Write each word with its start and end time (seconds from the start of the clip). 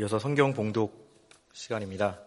이어서 0.00 0.18
성경 0.18 0.54
봉독 0.54 1.28
시간입니다. 1.52 2.18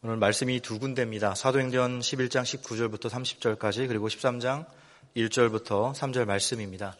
오늘 0.00 0.16
말씀이 0.16 0.60
두 0.60 0.78
군데입니다. 0.78 1.34
사도행전 1.34 2.00
11장 2.00 2.40
19절부터 2.40 3.10
30절까지 3.10 3.86
그리고 3.86 4.08
13장 4.08 4.64
1절부터 5.14 5.92
3절 5.92 6.24
말씀입니다. 6.24 6.96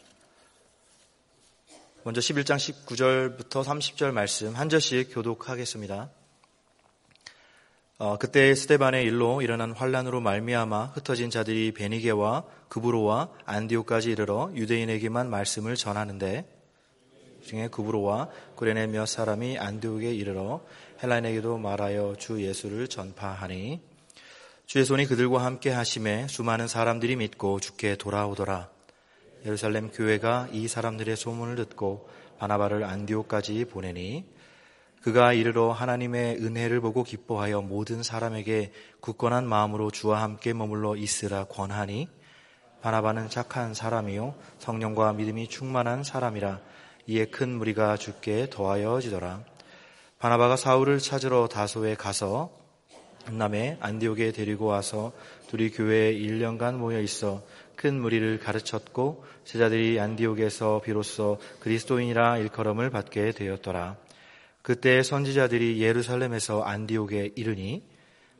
먼저 2.03 2.21
11장 2.21 2.57
19절부터 2.57 3.63
30절 3.63 4.11
말씀 4.11 4.53
한 4.55 4.69
절씩 4.69 5.15
교독하겠습니다. 5.15 6.11
어, 7.97 8.17
그때 8.19 8.53
스테반의 8.53 9.03
일로 9.05 9.41
일어난 9.41 9.71
환란으로 9.71 10.21
말미암아 10.21 10.91
흩어진 10.93 11.31
자들이 11.31 11.71
베니게와 11.71 12.43
그브로와 12.69 13.31
안디오까지 13.45 14.11
이르러 14.11 14.51
유대인에게만 14.53 15.27
말씀을 15.31 15.75
전하는데 15.75 16.60
중에 17.43 17.67
그브로와 17.69 18.29
구레네 18.55 18.87
몇 18.87 19.05
사람이 19.05 19.57
안디옥에 19.57 20.13
이르러 20.13 20.61
헬라인에게도 21.01 21.57
말하여 21.57 22.15
주 22.17 22.41
예수를 22.41 22.87
전파하니 22.87 23.81
주의 24.65 24.85
손이 24.85 25.05
그들과 25.05 25.43
함께 25.43 25.69
하심에 25.69 26.27
수많은 26.27 26.67
사람들이 26.67 27.17
믿고 27.17 27.59
주께 27.59 27.97
돌아오더라. 27.97 28.69
예루살렘 29.45 29.89
교회가 29.89 30.49
이 30.51 30.67
사람들의 30.67 31.15
소문을 31.17 31.55
듣고 31.55 32.07
바나바를 32.37 32.83
안디옥까지 32.83 33.65
보내니 33.65 34.25
그가 35.01 35.33
이르러 35.33 35.71
하나님의 35.71 36.37
은혜를 36.37 36.79
보고 36.79 37.03
기뻐하여 37.03 37.61
모든 37.61 38.03
사람에게 38.03 38.71
굳건한 38.99 39.47
마음으로 39.47 39.89
주와 39.89 40.21
함께 40.21 40.53
머물러 40.53 40.95
있으라 40.95 41.45
권하니 41.45 42.07
바나바는 42.81 43.29
착한 43.29 43.73
사람이요 43.73 44.35
성령과 44.59 45.13
믿음이 45.13 45.47
충만한 45.49 46.03
사람이라 46.03 46.61
이에 47.07 47.25
큰 47.25 47.49
무리가 47.49 47.97
죽게 47.97 48.49
더하여지더라. 48.49 49.43
바나바가 50.19 50.55
사울을 50.55 50.99
찾으러 50.99 51.47
다소에 51.47 51.95
가서 51.95 52.51
남에 53.29 53.77
안디옥에 53.79 54.31
데리고 54.31 54.65
와서 54.65 55.11
둘이 55.47 55.69
교회에 55.69 56.13
1년간 56.13 56.75
모여 56.75 56.99
있어 57.01 57.43
큰 57.75 57.99
무리를 57.99 58.39
가르쳤고 58.39 59.25
제자들이 59.43 59.99
안디옥에서 59.99 60.81
비로소 60.83 61.39
그리스도인이라 61.59 62.37
일컬음을 62.37 62.89
받게 62.91 63.31
되었더라. 63.31 63.97
그때 64.61 65.01
선지자들이 65.01 65.81
예루살렘에서 65.81 66.61
안디옥에 66.61 67.31
이르니 67.35 67.83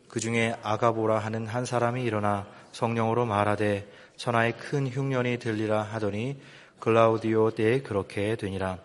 그 0.08 0.20
중에 0.20 0.56
아가보라 0.62 1.18
하는 1.18 1.48
한 1.48 1.66
사람이 1.66 2.04
일어나 2.04 2.46
성령으로 2.72 3.26
말하되 3.26 3.90
천하의 4.18 4.58
큰 4.58 4.88
흉년이 4.88 5.40
들리라 5.40 5.82
하더니 5.82 6.40
글라우디오 6.82 7.52
때에 7.52 7.82
그렇게 7.82 8.36
되니라. 8.36 8.80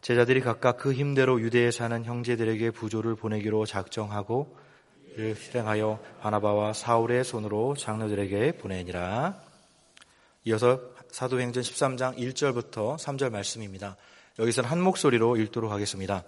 제자들이 0.00 0.40
각각 0.40 0.78
그 0.78 0.92
힘대로 0.92 1.40
유대에 1.40 1.70
사는 1.70 2.04
형제들에게 2.04 2.70
부조를 2.70 3.16
보내기로 3.16 3.66
작정하고 3.66 4.56
이를 5.14 5.36
실행하여 5.36 5.98
바나바와 6.20 6.72
사울의 6.72 7.24
손으로 7.24 7.74
장로들에게 7.76 8.52
보내니라. 8.52 9.34
이어서 10.44 10.80
사도행전 11.10 11.62
13장 11.62 12.16
1절부터 12.16 12.96
3절 12.96 13.30
말씀입니다. 13.30 13.96
여기서는 14.38 14.70
한 14.70 14.80
목소리로 14.80 15.36
읽도록 15.36 15.70
하겠습니다. 15.70 16.24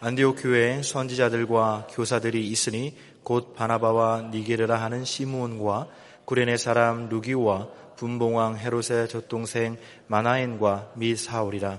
안디옥 0.00 0.36
교회에 0.42 0.82
선지자들과 0.82 1.88
교사들이 1.90 2.46
있으니 2.48 2.96
곧 3.22 3.54
바나바와 3.54 4.30
니게르라 4.32 4.80
하는 4.80 5.04
시므온과 5.04 5.88
구레네 6.24 6.56
사람 6.56 7.08
루기와 7.08 7.68
분봉왕 8.02 8.58
헤롯의 8.58 9.08
젖동생 9.08 9.76
마나엔과 10.08 10.94
미 10.96 11.14
사울이라 11.14 11.78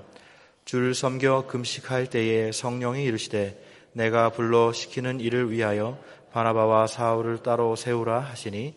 줄 0.64 0.96
섬겨 0.96 1.48
금식할 1.48 2.10
때에 2.10 2.54
성령이 2.54 3.04
이르시되 3.04 3.62
내가 3.92 4.30
불러 4.30 4.72
시키는 4.72 5.20
일을 5.20 5.52
위하여 5.52 6.02
바나바와 6.32 6.88
사울을 6.88 7.44
따로 7.44 7.76
세우라 7.76 8.22
하시니 8.22 8.74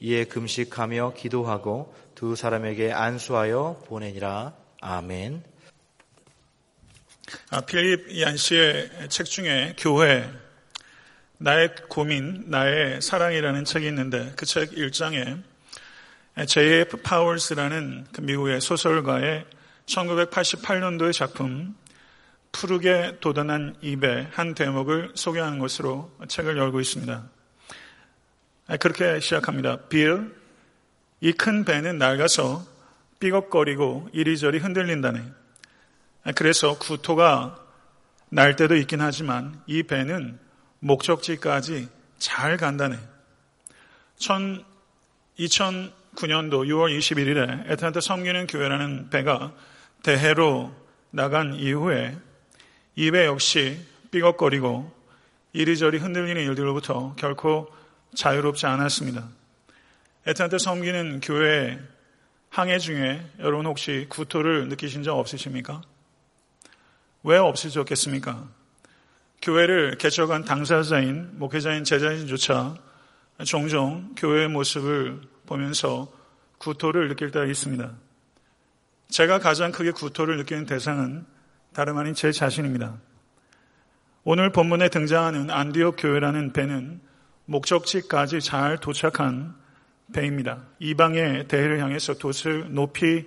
이에 0.00 0.24
금식하며 0.24 1.14
기도하고 1.16 1.94
두 2.14 2.36
사람에게 2.36 2.92
안수하여 2.92 3.84
보내니라. 3.86 4.52
아멘. 4.82 5.42
아, 7.50 7.62
필립 7.62 8.20
얀시의 8.20 9.08
책 9.08 9.24
중에 9.24 9.74
교회, 9.78 10.28
나의 11.38 11.74
고민, 11.88 12.44
나의 12.50 13.00
사랑이라는 13.00 13.64
책이 13.64 13.86
있는데 13.86 14.32
그 14.36 14.44
책 14.44 14.72
1장에 14.72 15.49
J.F. 16.46 17.02
파월스라는 17.02 18.06
그 18.12 18.20
미국의 18.20 18.60
소설가의 18.60 19.44
1988년도의 19.86 21.12
작품 21.12 21.74
푸르게 22.52 23.18
도전한 23.20 23.76
입의 23.80 24.28
한 24.32 24.54
대목을 24.54 25.12
소개하는 25.14 25.58
것으로 25.58 26.10
책을 26.28 26.56
열고 26.56 26.80
있습니다. 26.80 27.24
그렇게 28.80 29.20
시작합니다. 29.20 29.88
빌, 29.88 30.34
이 31.20 31.32
큰 31.32 31.64
배는 31.64 31.98
낡아서 31.98 32.64
삐걱거리고 33.18 34.08
이리저리 34.12 34.58
흔들린다네. 34.58 35.22
그래서 36.34 36.78
구토가 36.78 37.58
날 38.30 38.56
때도 38.56 38.76
있긴 38.76 39.00
하지만 39.00 39.60
이 39.66 39.82
배는 39.82 40.38
목적지까지 40.78 41.88
잘 42.18 42.56
간다네. 42.56 42.98
2009년도 46.20 46.66
6월 46.66 46.96
21일에 46.98 47.70
에탄타 47.70 48.00
섬기는 48.00 48.46
교회라는 48.46 49.10
배가 49.10 49.52
대해로 50.02 50.72
나간 51.10 51.54
이후에 51.54 52.16
이 52.96 53.10
배 53.10 53.24
역시 53.26 53.80
삐걱거리고 54.10 54.92
이리저리 55.52 55.98
흔들리는 55.98 56.42
일들로부터 56.42 57.14
결코 57.16 57.68
자유롭지 58.14 58.66
않았습니다. 58.66 59.28
에탄타 60.26 60.58
섬기는 60.58 61.20
교회 61.22 61.78
항해 62.50 62.78
중에 62.78 63.24
여러분 63.38 63.66
혹시 63.66 64.06
구토를 64.08 64.68
느끼신 64.68 65.02
적 65.02 65.16
없으십니까? 65.18 65.82
왜 67.22 67.38
없으셨겠습니까? 67.38 68.48
교회를 69.42 69.96
개척한 69.98 70.44
당사자인 70.44 71.30
목회자인 71.38 71.84
제자인조차 71.84 72.76
종종 73.46 74.12
교회의 74.16 74.48
모습을 74.48 75.20
보면서 75.50 76.06
구토를 76.58 77.08
느낄 77.08 77.32
때가 77.32 77.44
있습니다. 77.44 77.92
제가 79.08 79.40
가장 79.40 79.72
크게 79.72 79.90
구토를 79.90 80.36
느끼는 80.38 80.64
대상은 80.64 81.26
다름 81.74 81.98
아닌 81.98 82.14
제 82.14 82.30
자신입니다. 82.30 82.98
오늘 84.22 84.52
본문에 84.52 84.90
등장하는 84.90 85.50
안디옥 85.50 85.96
교회라는 85.98 86.52
배는 86.52 87.00
목적지까지 87.46 88.40
잘 88.40 88.78
도착한 88.78 89.56
배입니다. 90.12 90.62
이방의 90.78 91.48
대해를 91.48 91.80
향해서 91.80 92.14
돛을 92.14 92.72
높이 92.72 93.26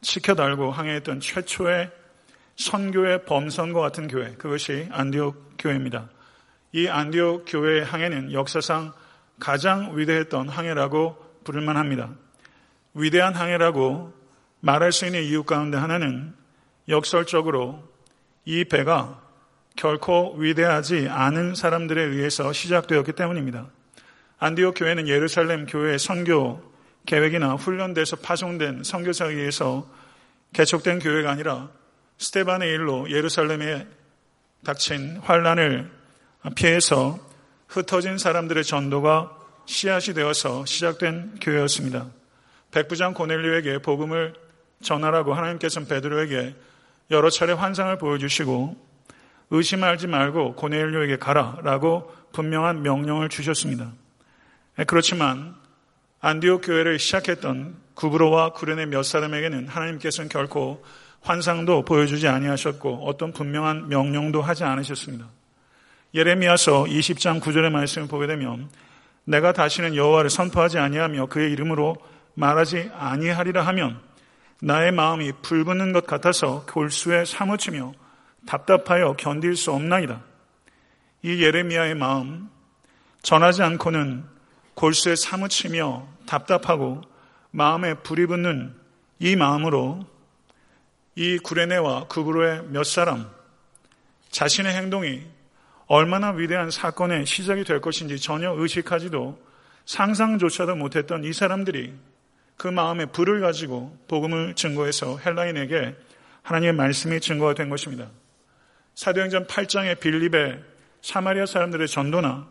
치켜달고 0.00 0.70
항해했던 0.70 1.20
최초의 1.20 1.90
선교의 2.56 3.24
범선과 3.26 3.80
같은 3.80 4.08
교회, 4.08 4.32
그것이 4.34 4.88
안디옥 4.90 5.56
교회입니다. 5.58 6.08
이 6.72 6.88
안디옥 6.88 7.44
교회의 7.46 7.84
항해는 7.84 8.32
역사상 8.32 8.92
가장 9.38 9.98
위대했던 9.98 10.48
항해라고 10.48 11.29
부를만 11.50 11.76
합니다. 11.76 12.10
위대한 12.94 13.34
항해라고 13.34 14.12
말할 14.60 14.92
수 14.92 15.06
있는 15.06 15.22
이유 15.22 15.42
가운데 15.42 15.76
하나는 15.76 16.32
역설적으로 16.88 17.82
이 18.44 18.64
배가 18.64 19.20
결코 19.76 20.34
위대하지 20.36 21.08
않은 21.08 21.54
사람들에 21.54 22.02
의해서 22.02 22.52
시작되었기 22.52 23.12
때문입니다. 23.12 23.68
안디옥 24.38 24.74
교회는 24.78 25.08
예루살렘 25.08 25.66
교회의 25.66 25.98
선교 25.98 26.62
계획이나 27.06 27.54
훈련돼서 27.54 28.16
파송된 28.16 28.84
선교사에 28.84 29.32
의해서 29.32 29.88
개척된 30.52 31.00
교회가 31.00 31.30
아니라 31.30 31.68
스테반의 32.18 32.68
일로 32.68 33.10
예루살렘에 33.10 33.86
닥친 34.64 35.18
환란을 35.18 35.90
피해서 36.54 37.18
흩어진 37.68 38.18
사람들의 38.18 38.62
전도가 38.64 39.39
씨앗이 39.66 40.14
되어서 40.14 40.64
시작된 40.64 41.38
교회였습니다. 41.40 42.08
백부장 42.70 43.14
고넬료에게 43.14 43.78
복음을 43.78 44.34
전하라고 44.82 45.34
하나님께서는 45.34 45.88
베드로에게 45.88 46.54
여러 47.10 47.30
차례 47.30 47.52
환상을 47.52 47.96
보여주시고 47.98 48.76
의심하지 49.50 50.06
말고 50.06 50.54
고넬료에게 50.54 51.16
가라라고 51.16 52.14
분명한 52.32 52.82
명령을 52.82 53.28
주셨습니다. 53.28 53.92
그렇지만 54.86 55.56
안디옥 56.20 56.62
교회를 56.64 56.98
시작했던 56.98 57.76
구브로와 57.94 58.52
구레네 58.52 58.86
몇 58.86 59.02
사람에게는 59.02 59.68
하나님께서는 59.68 60.28
결코 60.28 60.84
환상도 61.22 61.84
보여주지 61.84 62.28
아니하셨고 62.28 63.06
어떤 63.06 63.32
분명한 63.32 63.88
명령도 63.88 64.40
하지 64.40 64.64
않으셨습니다. 64.64 65.26
예레미야서 66.14 66.84
20장 66.84 67.40
9절의 67.40 67.70
말씀을 67.70 68.08
보게 68.08 68.26
되면 68.26 68.68
내가 69.24 69.52
다시는 69.52 69.94
여호와를 69.94 70.30
선포하지 70.30 70.78
아니하며 70.78 71.26
그의 71.26 71.52
이름으로 71.52 71.96
말하지 72.34 72.90
아니하리라 72.94 73.62
하면 73.66 74.00
나의 74.62 74.92
마음이 74.92 75.32
불붙는 75.42 75.92
것 75.92 76.06
같아서 76.06 76.64
골수에 76.66 77.24
사무치며 77.24 77.92
답답하여 78.46 79.14
견딜 79.14 79.56
수 79.56 79.72
없나이다. 79.72 80.22
이 81.22 81.42
예레미야의 81.42 81.94
마음 81.94 82.50
전하지 83.22 83.62
않고는 83.62 84.24
골수에 84.74 85.16
사무치며 85.16 86.08
답답하고 86.26 87.02
마음에 87.50 87.94
불이 87.94 88.26
붙는 88.26 88.74
이 89.18 89.36
마음으로 89.36 90.06
이 91.16 91.38
구레네와 91.38 92.04
구브로의 92.04 92.64
몇 92.68 92.84
사람 92.84 93.30
자신의 94.30 94.74
행동이 94.74 95.22
얼마나 95.92 96.30
위대한 96.30 96.70
사건의 96.70 97.26
시작이 97.26 97.64
될 97.64 97.80
것인지 97.80 98.20
전혀 98.20 98.52
의식하지도 98.52 99.36
상상조차도 99.86 100.76
못했던 100.76 101.24
이 101.24 101.32
사람들이 101.32 101.92
그 102.56 102.68
마음에 102.68 103.06
불을 103.06 103.40
가지고 103.40 103.98
복음을 104.06 104.54
증거해서 104.54 105.18
헬라인에게 105.18 105.96
하나님의 106.42 106.74
말씀이 106.74 107.18
증거가 107.18 107.54
된 107.54 107.68
것입니다. 107.70 108.06
사도행전 108.94 109.48
8장의 109.48 109.98
빌립의 109.98 110.62
사마리아 111.02 111.44
사람들의 111.44 111.88
전도나 111.88 112.46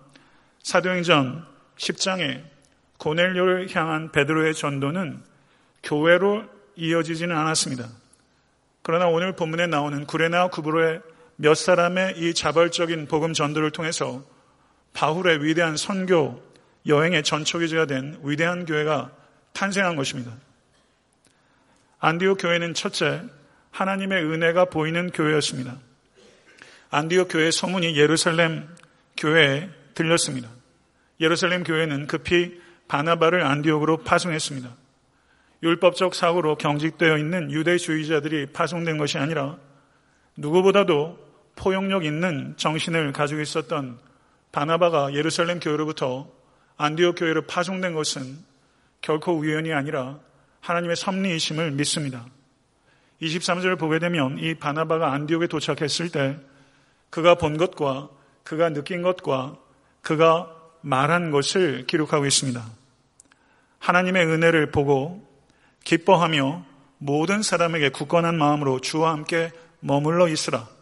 사도행전 0.61 1.45
10장의 1.77 2.43
고넬료를 2.97 3.73
향한 3.73 4.11
베드로의 4.11 4.53
전도는 4.53 5.23
교회로 5.83 6.43
이어지지는 6.75 7.33
않았습니다. 7.37 7.87
그러나 8.81 9.07
오늘 9.07 9.33
본문에 9.33 9.67
나오는 9.67 10.05
구레나 10.05 10.49
구브로의 10.49 11.01
몇 11.41 11.53
사람의 11.53 12.15
이 12.17 12.33
자발적인 12.33 13.07
복음 13.07 13.31
전도를 13.31 13.71
통해서 13.71 14.25
바울의 14.91 15.41
위대한 15.41 15.77
선교 15.77 16.43
여행의 16.85 17.23
전초기지가 17.23 17.85
된 17.85 18.19
위대한 18.23 18.65
교회가 18.65 19.09
탄생한 19.53 19.95
것입니다. 19.95 20.33
안디오 21.97 22.35
교회는 22.35 22.73
첫째 22.73 23.23
하나님의 23.71 24.21
은혜가 24.21 24.65
보이는 24.65 25.11
교회였습니다. 25.11 25.77
안디오 26.89 27.25
교회 27.25 27.51
소문이 27.51 27.95
예루살렘 27.95 28.67
교회에 29.15 29.69
들렸습니다. 29.93 30.49
예루살렘 31.21 31.63
교회는 31.63 32.07
급히 32.07 32.59
바나바를 32.89 33.43
안디옥으로 33.43 34.03
파송했습니다. 34.03 34.75
율법적 35.63 36.15
사고로 36.15 36.57
경직되어 36.57 37.17
있는 37.17 37.49
유대주의자들이 37.49 38.47
파송된 38.47 38.97
것이 38.97 39.17
아니라 39.17 39.57
누구보다도 40.35 41.28
포용력 41.59 42.05
있는 42.05 42.55
정신을 42.57 43.11
가지고 43.11 43.41
있었던 43.41 43.99
바나바가 44.53 45.13
예루살렘 45.13 45.59
교회로부터 45.59 46.27
안디옥 46.77 47.17
교회로 47.19 47.43
파송된 47.43 47.93
것은 47.93 48.37
결코 49.01 49.33
우연이 49.33 49.73
아니라 49.73 50.19
하나님의 50.61 50.95
섭리이심을 50.95 51.71
믿습니다. 51.71 52.25
23절을 53.21 53.77
보게 53.77 53.99
되면 53.99 54.39
이 54.39 54.55
바나바가 54.55 55.11
안디옥에 55.11 55.47
도착했을 55.47 56.09
때 56.09 56.37
그가 57.09 57.35
본 57.35 57.57
것과 57.57 58.09
그가 58.43 58.69
느낀 58.69 59.01
것과 59.01 59.57
그가 60.01 60.55
말한 60.81 61.31
것을 61.31 61.85
기록하고 61.85 62.25
있습니다. 62.25 62.65
하나님의 63.79 64.25
은혜를 64.25 64.71
보고 64.71 65.27
기뻐하며 65.83 66.65
모든 66.99 67.41
사람에게 67.41 67.89
굳건한 67.89 68.37
마음으로 68.37 68.79
주와 68.79 69.11
함께 69.11 69.51
머물러 69.81 70.29
있으라. 70.29 70.78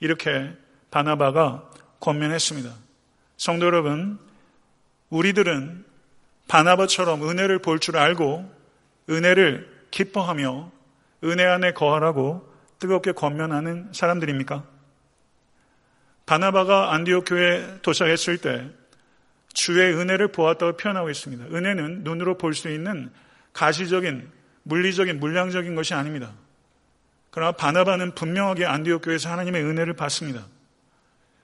이렇게 0.00 0.52
바나바가 0.90 1.70
권면했습니다. 2.00 2.72
성도 3.36 3.66
여러분, 3.66 4.18
우리들은 5.10 5.84
바나바처럼 6.48 7.28
은혜를 7.28 7.60
볼 7.60 7.78
줄 7.78 7.96
알고 7.96 8.50
은혜를 9.10 9.86
기뻐하며 9.90 10.70
은혜 11.24 11.44
안에 11.44 11.72
거하라고 11.72 12.52
뜨겁게 12.78 13.12
권면하는 13.12 13.92
사람들입니까? 13.92 14.64
바나바가 16.26 16.92
안디옥 16.94 17.24
교회에 17.26 17.80
도착했을 17.82 18.38
때 18.38 18.70
주의 19.52 19.94
은혜를 19.94 20.28
보았다고 20.32 20.76
표현하고 20.76 21.10
있습니다. 21.10 21.44
은혜는 21.54 22.02
눈으로 22.02 22.36
볼 22.38 22.54
수 22.54 22.68
있는 22.70 23.10
가시적인 23.52 24.30
물리적인 24.64 25.20
물량적인 25.20 25.74
것이 25.74 25.94
아닙니다. 25.94 26.32
그러나 27.34 27.50
바나바는 27.50 28.14
분명하게 28.14 28.64
안디옥 28.64 29.02
교회에서 29.02 29.28
하나님의 29.28 29.64
은혜를 29.64 29.94
받습니다. 29.94 30.46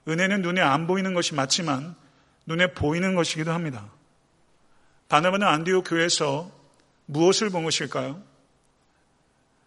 은혜는 0.06 0.40
눈에 0.40 0.60
안 0.60 0.86
보이는 0.86 1.14
것이 1.14 1.34
맞지만 1.34 1.96
눈에 2.46 2.68
보이는 2.74 3.16
것이기도 3.16 3.50
합니다. 3.50 3.90
바나바는 5.08 5.44
안디옥 5.44 5.86
교회에서 5.88 6.48
무엇을 7.06 7.50
본 7.50 7.64
것일까요? 7.64 8.22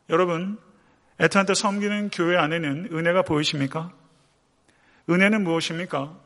여러분, 0.10 0.58
에탄타 1.20 1.56
섬기는 1.56 2.10
교회 2.12 2.38
안에는 2.38 2.92
은혜가 2.94 3.24
보이십니까? 3.24 3.92
은혜는 5.10 5.44
무엇입니까? 5.44 6.18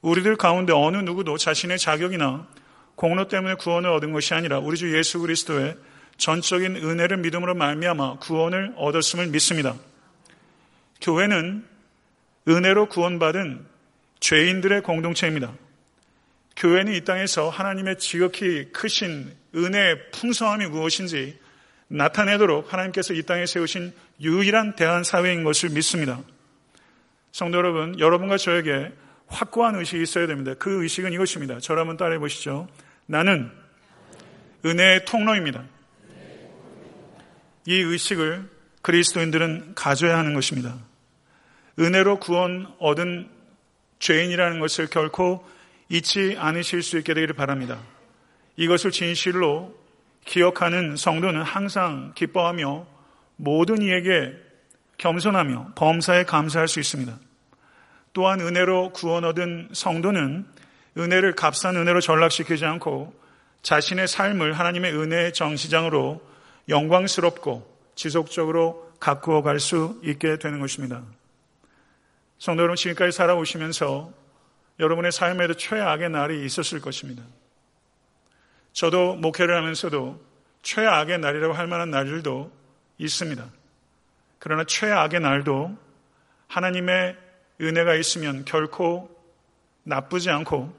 우리들 0.00 0.36
가운데 0.36 0.72
어느 0.72 0.96
누구도 0.96 1.36
자신의 1.36 1.78
자격이나 1.78 2.46
공로 2.94 3.28
때문에 3.28 3.56
구원을 3.56 3.90
얻은 3.90 4.14
것이 4.14 4.32
아니라 4.32 4.58
우리 4.58 4.78
주 4.78 4.96
예수 4.96 5.18
그리스도의 5.18 5.76
전적인 6.16 6.76
은혜를 6.76 7.18
믿음으로 7.18 7.54
말미암아 7.54 8.18
구원을 8.20 8.74
얻었음을 8.76 9.28
믿습니다. 9.28 9.76
교회는 11.00 11.64
은혜로 12.48 12.86
구원받은 12.86 13.66
죄인들의 14.20 14.82
공동체입니다. 14.82 15.52
교회는 16.56 16.94
이 16.94 17.04
땅에서 17.04 17.50
하나님의 17.50 17.98
지극히 17.98 18.70
크신 18.72 19.30
은혜의 19.54 20.10
풍성함이 20.12 20.66
무엇인지 20.66 21.38
나타내도록 21.88 22.72
하나님께서 22.72 23.14
이 23.14 23.22
땅에 23.22 23.46
세우신 23.46 23.92
유일한 24.20 24.74
대한 24.74 25.04
사회인 25.04 25.44
것을 25.44 25.70
믿습니다. 25.70 26.20
성도 27.30 27.58
여러분, 27.58 27.98
여러분과 27.98 28.38
저에게 28.38 28.90
확고한 29.26 29.74
의식이 29.74 30.02
있어야 30.02 30.26
됩니다. 30.26 30.54
그 30.58 30.82
의식은 30.82 31.12
이것입니다. 31.12 31.58
저를 31.60 31.80
한번 31.80 31.96
따라해 31.96 32.18
보시죠. 32.18 32.68
나는 33.06 33.50
은혜의 34.64 35.04
통로입니다. 35.04 35.64
이 37.66 37.74
의식을 37.74 38.48
그리스도인들은 38.82 39.74
가져야 39.74 40.16
하는 40.16 40.34
것입니다. 40.34 40.76
은혜로 41.78 42.20
구원 42.20 42.72
얻은 42.78 43.28
죄인이라는 43.98 44.60
것을 44.60 44.86
결코 44.86 45.44
잊지 45.88 46.36
않으실 46.38 46.82
수 46.82 46.96
있게 46.98 47.12
되기를 47.14 47.34
바랍니다. 47.34 47.78
이것을 48.56 48.90
진실로 48.90 49.76
기억하는 50.24 50.96
성도는 50.96 51.42
항상 51.42 52.12
기뻐하며 52.14 52.86
모든 53.36 53.82
이에게 53.82 54.32
겸손하며 54.98 55.72
범사에 55.74 56.24
감사할 56.24 56.68
수 56.68 56.80
있습니다. 56.80 57.18
또한 58.12 58.40
은혜로 58.40 58.92
구원 58.92 59.24
얻은 59.24 59.70
성도는 59.72 60.46
은혜를 60.96 61.34
값싼 61.34 61.76
은혜로 61.76 62.00
전락시키지 62.00 62.64
않고 62.64 63.14
자신의 63.62 64.08
삶을 64.08 64.54
하나님의 64.54 64.94
은혜의 64.94 65.32
정시장으로 65.34 66.22
영광스럽고 66.68 67.76
지속적으로 67.94 68.92
가꾸어 69.00 69.42
갈 69.42 69.58
수 69.58 70.00
있게 70.02 70.38
되는 70.38 70.60
것입니다. 70.60 71.02
성도 72.38 72.62
여러분, 72.62 72.76
지금까지 72.76 73.16
살아오시면서 73.16 74.12
여러분의 74.78 75.12
삶에도 75.12 75.54
최악의 75.54 76.10
날이 76.10 76.44
있었을 76.44 76.80
것입니다. 76.80 77.22
저도 78.72 79.14
목회를 79.16 79.56
하면서도 79.56 80.20
최악의 80.62 81.18
날이라고 81.18 81.54
할 81.54 81.66
만한 81.66 81.90
날들도 81.90 82.52
있습니다. 82.98 83.48
그러나 84.38 84.64
최악의 84.64 85.20
날도 85.20 85.76
하나님의 86.48 87.16
은혜가 87.60 87.94
있으면 87.94 88.44
결코 88.44 89.10
나쁘지 89.84 90.30
않고 90.30 90.76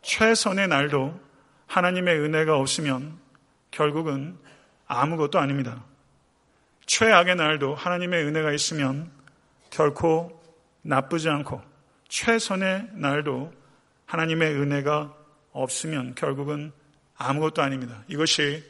최선의 0.00 0.68
날도 0.68 1.20
하나님의 1.66 2.18
은혜가 2.18 2.56
없으면 2.56 3.18
결국은 3.70 4.38
아무것도 4.92 5.38
아닙니다. 5.38 5.84
최악의 6.86 7.36
날도 7.36 7.74
하나님의 7.74 8.24
은혜가 8.24 8.52
있으면 8.52 9.10
결코 9.70 10.42
나쁘지 10.82 11.28
않고 11.28 11.62
최선의 12.08 12.88
날도 12.92 13.52
하나님의 14.06 14.54
은혜가 14.54 15.14
없으면 15.52 16.14
결국은 16.14 16.72
아무것도 17.16 17.62
아닙니다. 17.62 18.02
이것이 18.08 18.62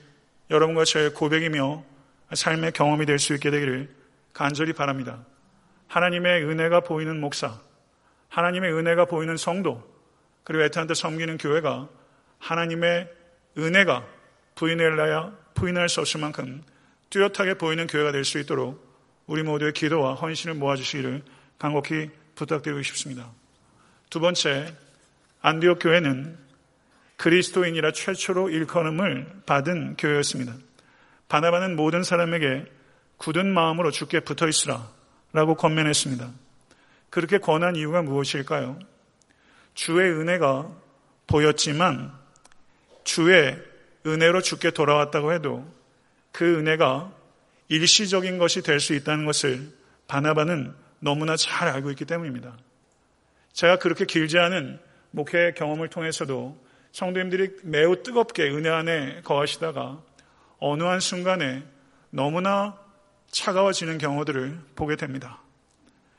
여러분과 0.51 0.85
저의 0.85 1.13
고백이며 1.13 1.85
삶의 2.33 2.73
경험이 2.73 3.07
될 3.07 3.19
수 3.19 3.35
있게 3.35 3.51
되기를 3.51 3.93
간절히 4.33 4.73
바랍니다. 4.73 5.25
하나님의 5.89 6.45
은혜가 6.45 6.81
보이는 6.81 7.21
목사, 7.21 7.59
하나님의 8.29 8.73
은혜가 8.73 9.07
보이는 9.07 9.37
성도, 9.37 9.83
그리고 10.45 10.63
에탄한테 10.65 10.95
섬기는 10.95 11.39
교회가 11.39 11.89
하나님의 12.39 13.11
은혜가 13.59 14.07
부인할라야 14.55 15.42
부인할 15.55 15.89
수 15.89 16.01
없을 16.01 16.21
만큼 16.21 16.63
뚜렷하게 17.11 17.55
보이는 17.55 17.87
교회가 17.87 18.13
될 18.13 18.25
수 18.25 18.39
있도록 18.39 18.93
우리 19.27 19.43
모두의 19.43 19.73
기도와 19.73 20.15
헌신을 20.15 20.55
모아주시기를 20.55 21.23
간곡히 21.59 22.11
부탁드리고 22.35 22.83
싶습니다. 22.83 23.31
두 24.11 24.21
번째, 24.21 24.75
안디옥 25.41 25.79
교회는 25.81 26.39
그리스도인이라 27.17 27.93
최초로 27.93 28.51
일컬음을 28.51 29.43
받은 29.47 29.97
교회였습니다. 29.97 30.55
바나바는 31.29 31.77
모든 31.77 32.03
사람에게 32.03 32.65
굳은 33.17 33.53
마음으로 33.53 33.91
죽게 33.91 34.21
붙어 34.21 34.49
있으라 34.49 34.89
라고 35.33 35.55
권면했습니다. 35.55 36.31
그렇게 37.11 37.39
권한 37.39 37.77
이유가 37.77 38.03
무엇일까요? 38.03 38.79
주의 39.75 40.11
은혜가 40.11 40.69
보였지만 41.27 42.13
주의 43.05 43.57
은혜로 44.07 44.43
죽게 44.43 44.73
돌아왔다고 44.73 45.33
해도 45.33 45.67
그 46.33 46.59
은혜가 46.59 47.13
일시적인 47.69 48.39
것이 48.39 48.63
될 48.63 48.81
수 48.81 48.95
있다는 48.95 49.25
것을 49.25 49.71
바나바는 50.09 50.75
너무나 51.01 51.37
잘 51.37 51.69
알고 51.69 51.91
있기 51.91 52.05
때문입니다. 52.05 52.57
제가 53.53 53.79
그렇게 53.79 54.05
길지 54.05 54.39
않은 54.39 54.79
목회 55.11 55.53
경험을 55.53 55.89
통해서도 55.89 56.59
성도님들이 56.93 57.57
매우 57.63 58.03
뜨겁게 58.03 58.45
은혜 58.51 58.69
안에 58.69 59.23
거하시다가 59.23 60.03
어느 60.59 60.83
한 60.83 61.01
순간에 61.01 61.63
너무나 62.11 62.79
차가워지는 63.31 63.99
경우들을 63.99 64.59
보게 64.75 64.97
됩니다. 64.97 65.41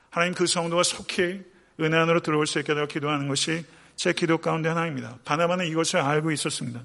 하나님 0.10 0.34
그 0.34 0.48
성도가 0.48 0.84
속히 0.84 1.44
은혜 1.80 1.98
안으로 1.98 2.22
들어올 2.22 2.48
수 2.48 2.60
있게 2.60 2.74
되어 2.74 2.88
기도하는 2.88 3.28
것이 3.28 3.66
제 3.96 4.14
기도 4.14 4.40
가운데 4.40 4.70
하나입니다. 4.70 5.18
바나바는 5.24 5.68
이것을 5.68 6.00
알고 6.00 6.32
있었습니다. 6.32 6.82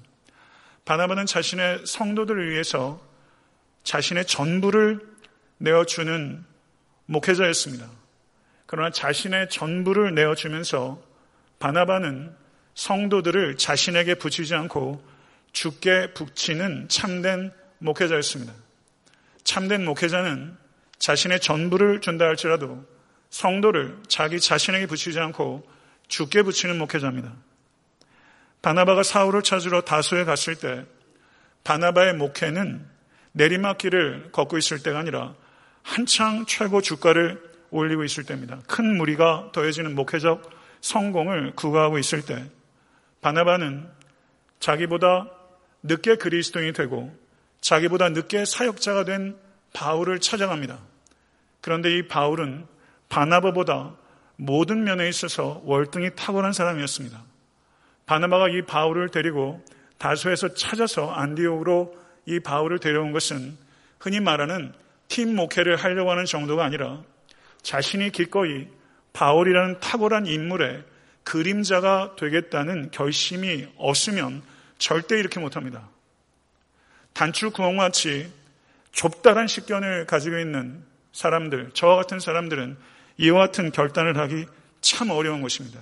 바나바는 0.88 1.26
자신의 1.26 1.82
성도들을 1.84 2.50
위해서 2.50 2.98
자신의 3.84 4.24
전부를 4.24 5.06
내어주는 5.58 6.42
목회자였습니다. 7.04 7.86
그러나 8.64 8.90
자신의 8.90 9.50
전부를 9.50 10.14
내어주면서 10.14 11.02
바나바는 11.58 12.34
성도들을 12.74 13.58
자신에게 13.58 14.14
붙이지 14.14 14.54
않고 14.54 15.04
죽게 15.52 16.14
붙이는 16.14 16.88
참된 16.88 17.52
목회자였습니다. 17.80 18.54
참된 19.44 19.84
목회자는 19.84 20.56
자신의 20.98 21.40
전부를 21.40 22.00
준다 22.00 22.24
할지라도 22.24 22.82
성도를 23.28 23.98
자기 24.08 24.40
자신에게 24.40 24.86
붙이지 24.86 25.20
않고 25.20 25.68
죽게 26.08 26.44
붙이는 26.44 26.78
목회자입니다. 26.78 27.47
바나바가 28.62 29.02
사울을 29.02 29.42
찾으러 29.42 29.82
다소에 29.82 30.24
갔을 30.24 30.56
때 30.56 30.84
바나바의 31.64 32.14
목회는 32.14 32.86
내리막길을 33.32 34.30
걷고 34.32 34.58
있을 34.58 34.82
때가 34.82 34.98
아니라 34.98 35.34
한창 35.82 36.44
최고 36.46 36.80
주가를 36.80 37.42
올리고 37.70 38.04
있을 38.04 38.24
때입니다. 38.24 38.60
큰 38.66 38.96
무리가 38.96 39.50
더해지는 39.52 39.94
목회적 39.94 40.50
성공을 40.80 41.52
구가하고 41.54 41.98
있을 41.98 42.22
때 42.22 42.44
바나바는 43.20 43.88
자기보다 44.60 45.30
늦게 45.82 46.16
그리스도인이 46.16 46.72
되고 46.72 47.16
자기보다 47.60 48.10
늦게 48.10 48.44
사역자가 48.44 49.04
된 49.04 49.36
바울을 49.72 50.20
찾아갑니다. 50.20 50.78
그런데 51.60 51.96
이 51.96 52.08
바울은 52.08 52.66
바나바보다 53.08 53.94
모든 54.36 54.84
면에 54.84 55.08
있어서 55.08 55.60
월등히 55.64 56.10
탁월한 56.14 56.52
사람이었습니다. 56.52 57.27
바나바가 58.08 58.48
이 58.48 58.62
바울을 58.62 59.10
데리고 59.10 59.62
다소에서 59.98 60.54
찾아서 60.54 61.10
안디옥으로 61.10 61.94
이 62.24 62.40
바울을 62.40 62.78
데려온 62.78 63.12
것은 63.12 63.56
흔히 64.00 64.18
말하는 64.18 64.72
팀 65.08 65.36
목회를 65.36 65.76
하려고 65.76 66.10
하는 66.10 66.24
정도가 66.24 66.64
아니라 66.64 67.02
자신이 67.62 68.10
기꺼이 68.10 68.66
바울이라는 69.12 69.80
탁월한 69.80 70.26
인물의 70.26 70.84
그림자가 71.24 72.16
되겠다는 72.18 72.90
결심이 72.92 73.68
없으면 73.76 74.42
절대 74.78 75.18
이렇게 75.18 75.38
못합니다. 75.38 75.90
단추 77.12 77.50
구멍같이 77.50 78.32
좁다란 78.92 79.48
식견을 79.48 80.06
가지고 80.06 80.38
있는 80.38 80.82
사람들, 81.12 81.72
저와 81.74 81.96
같은 81.96 82.20
사람들은 82.20 82.78
이와 83.18 83.48
같은 83.48 83.70
결단을 83.70 84.16
하기 84.16 84.46
참 84.80 85.10
어려운 85.10 85.42
것입니다. 85.42 85.80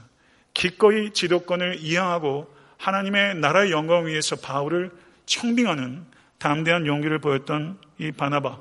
기꺼이 0.56 1.12
지도권을 1.12 1.80
이양하고 1.80 2.50
하나님의 2.78 3.34
나라의 3.36 3.72
영광을 3.72 4.06
위해서 4.10 4.36
바울을 4.36 4.90
청빙하는 5.26 6.06
담대한 6.38 6.86
용기를 6.86 7.18
보였던 7.18 7.78
이 7.98 8.10
바나바. 8.10 8.58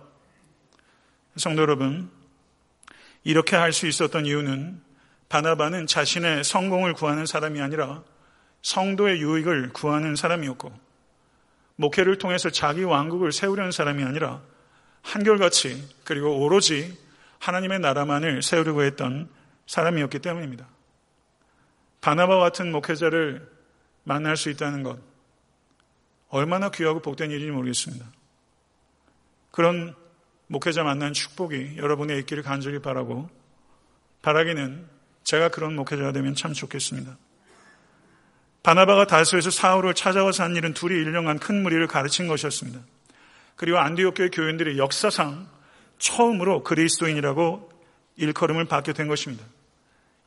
성도 1.38 1.62
여러분, 1.62 2.10
이렇게 3.24 3.56
할 3.56 3.72
수 3.72 3.88
있었던 3.88 4.26
이유는 4.26 4.82
바나바는 5.30 5.88
자신의 5.88 6.44
성공을 6.44 6.94
구하는 6.96 7.26
사람이 7.26 7.62
아니라 7.62 8.04
성도의 8.62 9.22
유익을 9.22 9.72
구하는 9.72 10.18
사람이었고, 10.18 10.74
목회를 11.78 12.18
통해서 12.18 12.50
자기 12.50 12.84
왕국을 12.84 13.32
세우려는 13.32 13.72
사람이 13.72 14.04
아니라 14.04 14.42
한결같이 15.02 15.88
그리고 16.04 16.40
오로지 16.40 16.98
하나님의 17.40 17.80
나라만을 17.80 18.42
세우려고 18.42 18.84
했던 18.84 19.30
사람이었기 19.66 20.20
때문입니다. 20.20 20.75
바나바 22.06 22.38
같은 22.38 22.72
목회자를 22.72 23.50
만날 24.04 24.38
수 24.38 24.52
있다는 24.52 24.84
것 24.84 25.00
얼마나 26.30 26.70
귀하고 26.70 27.00
복된 27.02 27.32
일인지 27.32 27.52
모르겠습니다. 27.52 28.06
그런 29.50 29.96
목회자 30.46 30.84
만난 30.84 31.14
축복이 31.14 31.78
여러분의 31.78 32.20
있기를 32.20 32.44
간절히 32.44 32.78
바라고 32.78 33.28
바라기는 34.22 34.88
제가 35.24 35.50
그런 35.50 35.76
목회자가 35.76 36.12
되면 36.12 36.36
참 36.36 36.54
좋겠습니다. 36.54 37.18
바나바가 38.62 39.08
다소에서 39.08 39.50
사울을 39.50 39.96
찾아와서 39.96 40.44
한 40.44 40.56
일은 40.56 40.76
둘이 40.76 40.94
일령한 40.94 41.40
큰 41.40 41.64
무리를 41.64 41.88
가르친 41.88 42.28
것이었습니다. 42.28 42.82
그리고 43.56 43.80
안디옥 43.80 44.14
교회 44.16 44.30
교인들이 44.30 44.78
역사상 44.78 45.50
처음으로 45.98 46.62
그리스도인이라고 46.62 47.72
일컬음을 48.18 48.66
받게 48.66 48.94
된 48.94 49.08
것입니다. 49.08 49.44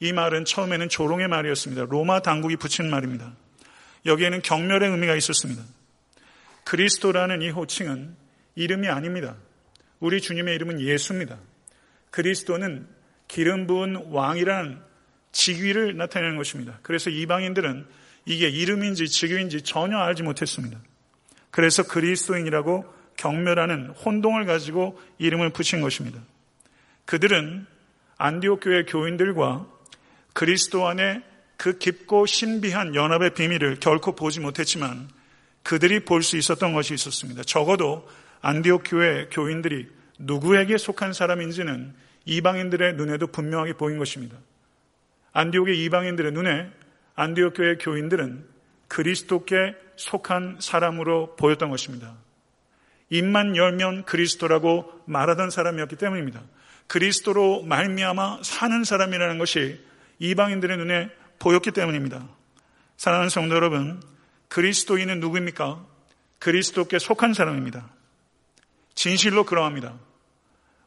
이 0.00 0.12
말은 0.12 0.45
처음에는 0.45 0.88
조롱의 0.88 1.28
말이었습니다. 1.28 1.87
로마 1.87 2.21
당국이 2.21 2.57
붙인 2.57 2.90
말입니다. 2.90 3.33
여기에는 4.07 4.43
경멸의 4.43 4.90
의미가 4.90 5.17
있었습니다. 5.17 5.62
그리스도라는 6.64 7.43
이 7.43 7.50
호칭은 7.50 8.14
이름이 8.55 8.88
아닙니다. 8.88 9.37
우리 10.00 10.21
주님의 10.21 10.55
이름은 10.55 10.81
예수입니다. 10.81 11.38
그리스도는 12.11 12.87
기름 13.26 13.67
부은 13.67 14.11
왕이란 14.11 14.83
직위를 15.33 15.97
나타내는 15.97 16.37
것입니다. 16.37 16.78
그래서 16.83 17.11
이방인들은 17.11 17.87
이게 18.25 18.49
이름인지 18.49 19.09
직위인지 19.09 19.62
전혀 19.62 19.99
알지 19.99 20.23
못했습니다. 20.23 20.78
그래서 21.50 21.83
그리스도인이라고 21.83 22.85
경멸하는 23.17 23.90
혼동을 23.90 24.47
가지고 24.47 25.00
이름을 25.19 25.50
붙인 25.50 25.81
것입니다. 25.81 26.21
그들은 27.05 27.67
안디옥 28.17 28.61
교회 28.62 28.85
교인들과 28.85 29.67
그리스도 30.38 30.87
안에 30.87 31.21
그 31.57 31.78
깊고 31.78 32.26
신비한 32.26 32.95
연합의 32.95 33.35
비밀을 33.35 33.80
결코 33.80 34.14
보지 34.14 34.38
못했지만 34.38 35.09
그들이 35.64 36.04
볼 36.04 36.23
수 36.23 36.37
있었던 36.37 36.73
것이 36.75 36.95
있었습니다. 36.95 37.42
적어도 37.42 38.09
안디옥 38.40 38.85
교회 38.87 39.26
교인들이 39.33 39.88
누구에게 40.21 40.78
속한 40.78 41.12
사람인지는 41.12 41.92
이방인들의 42.25 42.95
눈에도 42.95 43.26
분명하게 43.26 43.73
보인 43.73 43.99
것입니다. 43.99 44.37
안디옥의 45.33 45.83
이방인들의 45.83 46.30
눈에 46.30 46.71
안디옥 47.16 47.54
교회 47.57 47.75
교인들은 47.75 48.47
그리스도께 48.87 49.75
속한 49.97 50.59
사람으로 50.61 51.35
보였던 51.35 51.68
것입니다. 51.68 52.14
입만 53.11 53.57
열면 53.57 54.04
그리스도라고 54.04 55.02
말하던 55.07 55.50
사람이었기 55.50 55.97
때문입니다. 55.97 56.40
그리스도로 56.87 57.64
말미암아 57.64 58.45
사는 58.45 58.85
사람이라는 58.85 59.38
것이 59.38 59.88
이방인들의 60.19 60.77
눈에 60.79 61.11
보였기 61.39 61.71
때문입니다. 61.71 62.29
사랑하는 62.97 63.29
성도 63.29 63.55
여러분, 63.55 64.03
그리스도인은 64.49 65.21
누구입니까? 65.21 65.85
그리스도께 66.39 66.99
속한 66.99 67.35
사람입니다. 67.35 67.89
진실로 68.95 69.45
그러합니다. 69.45 69.99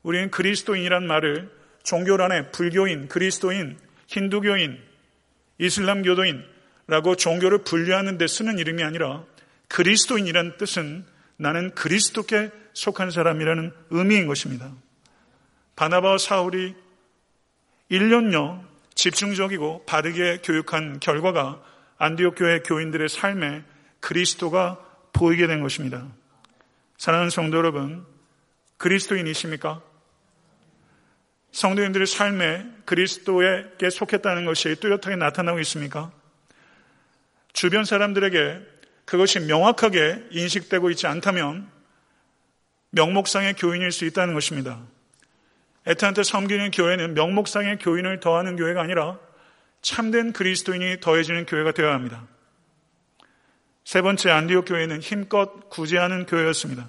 우리는 0.04 0.32
그리스도인이란 0.32 1.08
말을 1.08 1.50
종교란에 1.84 2.52
불교인, 2.52 3.08
그리스도인, 3.08 3.78
힌두교인, 4.08 4.78
이슬람교도인라고 5.60 7.16
종교를 7.16 7.60
분류하는 7.60 8.18
데 8.18 8.28
쓰는 8.28 8.60
이름이 8.60 8.84
아니라 8.84 9.24
그리스도인이라는 9.68 10.58
뜻은 10.58 11.06
나는 11.38 11.74
그리스도께 11.74 12.52
속한 12.74 13.12
사람이라는 13.12 13.72
의미인 13.92 14.28
것입니다. 14.28 14.74
바나바와 15.76 16.18
사울이 16.18 16.76
1년여 17.90 18.71
집중적이고 19.02 19.86
바르게 19.88 20.42
교육한 20.44 21.00
결과가 21.00 21.60
안디옥 21.98 22.36
교회 22.38 22.60
교인들의 22.60 23.10
삶에 23.10 23.64
그리스도가 24.00 24.78
보이게 25.12 25.48
된 25.48 25.62
것입니다. 25.62 26.08
사랑하는 27.00 27.32
성도 27.32 27.58
여러분, 27.58 28.06
그리스도인이십니까? 28.78 29.82
성도인들의 31.52 32.06
삶에 32.06 32.64
그리스도에게 32.86 33.90
속했다는 33.90 34.46
것이 34.46 34.76
뚜렷하게 34.76 35.16
나타나고 35.16 35.60
있습니까? 35.62 36.12
주변 37.54 37.86
사람들에게 37.86 38.60
그것이 39.06 39.40
명확하게 39.40 40.28
인식되고 40.30 40.92
있지 40.92 41.08
않다면 41.08 41.68
명목상의 42.92 43.56
교인일 43.56 43.92
수 43.92 44.06
있다는 44.06 44.36
것입니다. 44.36 44.80
에탄한테 45.86 46.24
섬기는 46.24 46.72
교회는 46.72 47.14
명목상의 47.16 47.80
교인을 47.80 48.20
더하는 48.20 48.56
교회가 48.56 48.82
아니라 48.82 49.18
참된 49.82 50.32
그리스도인이 50.32 51.00
더해지는 51.00 51.46
교회가 51.46 51.72
되어야 51.72 51.94
합니다. 51.94 52.28
세 53.84 54.02
번째 54.02 54.30
안디옥 54.30 54.66
교회는 54.68 55.02
힘껏 55.02 55.70
구제하는 55.70 56.26
교회였습니다. 56.28 56.88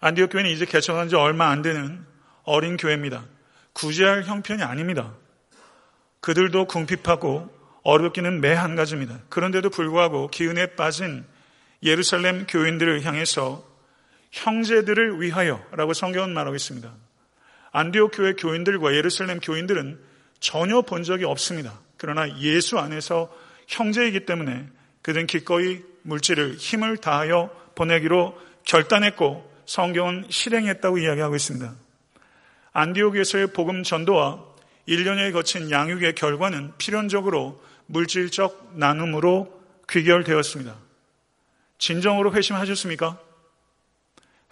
안디옥 0.00 0.32
교회는 0.32 0.50
이제 0.50 0.64
개척한 0.64 1.08
지 1.10 1.16
얼마 1.16 1.48
안 1.48 1.60
되는 1.60 2.04
어린 2.44 2.78
교회입니다. 2.78 3.24
구제할 3.74 4.24
형편이 4.24 4.62
아닙니다. 4.62 5.14
그들도 6.20 6.66
궁핍하고 6.66 7.54
어렵기는 7.82 8.40
매 8.40 8.54
한 8.54 8.74
가지입니다. 8.74 9.20
그런데도 9.28 9.70
불구하고 9.70 10.28
기운에 10.28 10.74
빠진 10.76 11.24
예루살렘 11.82 12.46
교인들을 12.46 13.04
향해서 13.04 13.66
형제들을 14.32 15.20
위하여 15.20 15.64
라고 15.72 15.92
성경은 15.92 16.32
말하고 16.32 16.56
있습니다. 16.56 16.92
안디옥 17.72 18.12
교회 18.14 18.32
교인들과 18.34 18.94
예루살렘 18.94 19.40
교인들은 19.40 19.98
전혀 20.40 20.82
본 20.82 21.02
적이 21.02 21.24
없습니다. 21.24 21.78
그러나 21.96 22.28
예수 22.38 22.78
안에서 22.78 23.32
형제이기 23.68 24.26
때문에 24.26 24.66
그들은 25.02 25.26
기꺼이 25.26 25.82
물질을 26.02 26.54
힘을 26.56 26.96
다하여 26.96 27.50
보내기로 27.74 28.38
결단했고 28.64 29.48
성경은 29.66 30.26
실행했다고 30.28 30.98
이야기하고 30.98 31.36
있습니다. 31.36 31.74
안디옥에서의 32.72 33.48
복음 33.48 33.82
전도와 33.82 34.44
1년에 34.88 35.32
거친 35.32 35.70
양육의 35.70 36.14
결과는 36.14 36.72
필연적으로 36.78 37.62
물질적 37.86 38.72
나눔으로 38.74 39.60
귀결되었습니다. 39.88 40.76
진정으로 41.78 42.32
회심하셨습니까? 42.32 43.18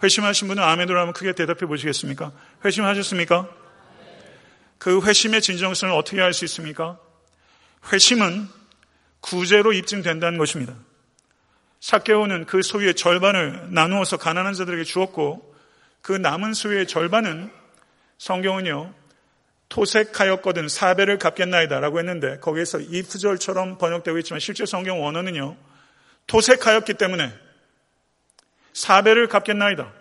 회심하신 0.01 0.47
분은 0.47 0.63
아멘으로 0.63 0.99
하면 1.01 1.13
크게 1.13 1.33
대답해 1.33 1.65
보시겠습니까? 1.65 2.31
회심하셨습니까? 2.63 3.49
그 4.77 5.01
회심의 5.01 5.41
진정성을 5.41 5.93
어떻게 5.93 6.21
알 6.21 6.33
수 6.33 6.45
있습니까? 6.45 6.97
회심은 7.91 8.47
구제로 9.19 9.73
입증된다는 9.73 10.37
것입니다. 10.37 10.75
사케오는 11.81 12.45
그 12.45 12.61
소유의 12.61 12.95
절반을 12.95 13.73
나누어서 13.73 14.17
가난한 14.17 14.53
자들에게 14.53 14.83
주었고 14.83 15.55
그 16.01 16.13
남은 16.13 16.53
소유의 16.53 16.87
절반은 16.87 17.51
성경은요 18.17 18.93
토색하였거든 19.69 20.67
사배를 20.67 21.19
갚겠나이다라고 21.19 21.99
했는데 21.99 22.39
거기에서 22.39 22.79
이프절처럼 22.79 23.77
번역되고 23.77 24.17
있지만 24.19 24.39
실제 24.39 24.65
성경 24.65 25.03
원어는요 25.03 25.55
토색하였기 26.27 26.95
때문에 26.95 27.33
사배를 28.79 29.27
갚겠나이다 29.27 29.91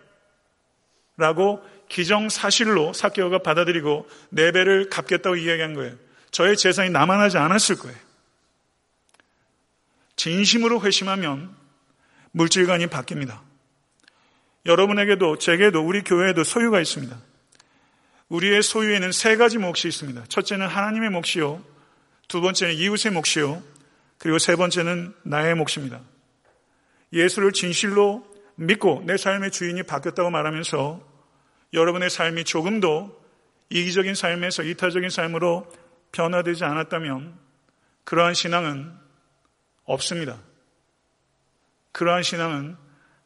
라고 1.16 1.61
기정사실로 1.88 2.92
사케오가 2.92 3.38
받아들이고 3.38 4.08
네 4.30 4.52
배를 4.52 4.88
갚겠다고 4.88 5.37
이야기한 5.37 5.75
거예요. 5.75 5.97
저의 6.30 6.56
재산이 6.56 6.90
남아나지 6.90 7.38
않았을 7.38 7.76
거예요. 7.76 7.97
진심으로 10.14 10.80
회심하면 10.82 11.54
물질관이 12.30 12.87
바뀝니다. 12.87 13.40
여러분에게도 14.66 15.38
제게도 15.38 15.85
우리 15.85 16.02
교회에도 16.02 16.44
소유가 16.44 16.80
있습니다. 16.80 17.18
우리의 18.28 18.62
소유에는 18.62 19.11
세 19.11 19.37
가지 19.37 19.58
몫이 19.58 19.88
있습니다. 19.88 20.26
첫째는 20.28 20.68
하나님의 20.68 21.11
몫이요. 21.11 21.64
두 22.28 22.40
번째는 22.40 22.75
이웃의 22.75 23.12
몫이요. 23.12 23.61
그리고 24.18 24.38
세 24.38 24.54
번째는 24.54 25.14
나의 25.23 25.54
몫입니다. 25.54 26.00
예수를 27.12 27.52
진실로 27.52 28.28
믿고 28.59 29.03
내 29.07 29.17
삶의 29.17 29.53
주인이 29.53 29.85
바뀌었다고 29.85 30.31
말하면서 30.31 31.00
여러분의 31.75 32.11
삶이 32.11 32.45
조금도 32.45 33.17
이기적인 33.71 34.15
삶에서 34.15 34.65
이타적인 34.65 35.11
삶으로 35.11 35.71
변화되지 36.11 36.65
않았다면 36.65 37.38
그러한 38.05 38.35
신앙은 38.35 38.93
없습니다. 39.85 40.38
그러한 41.92 42.23
신앙은 42.23 42.77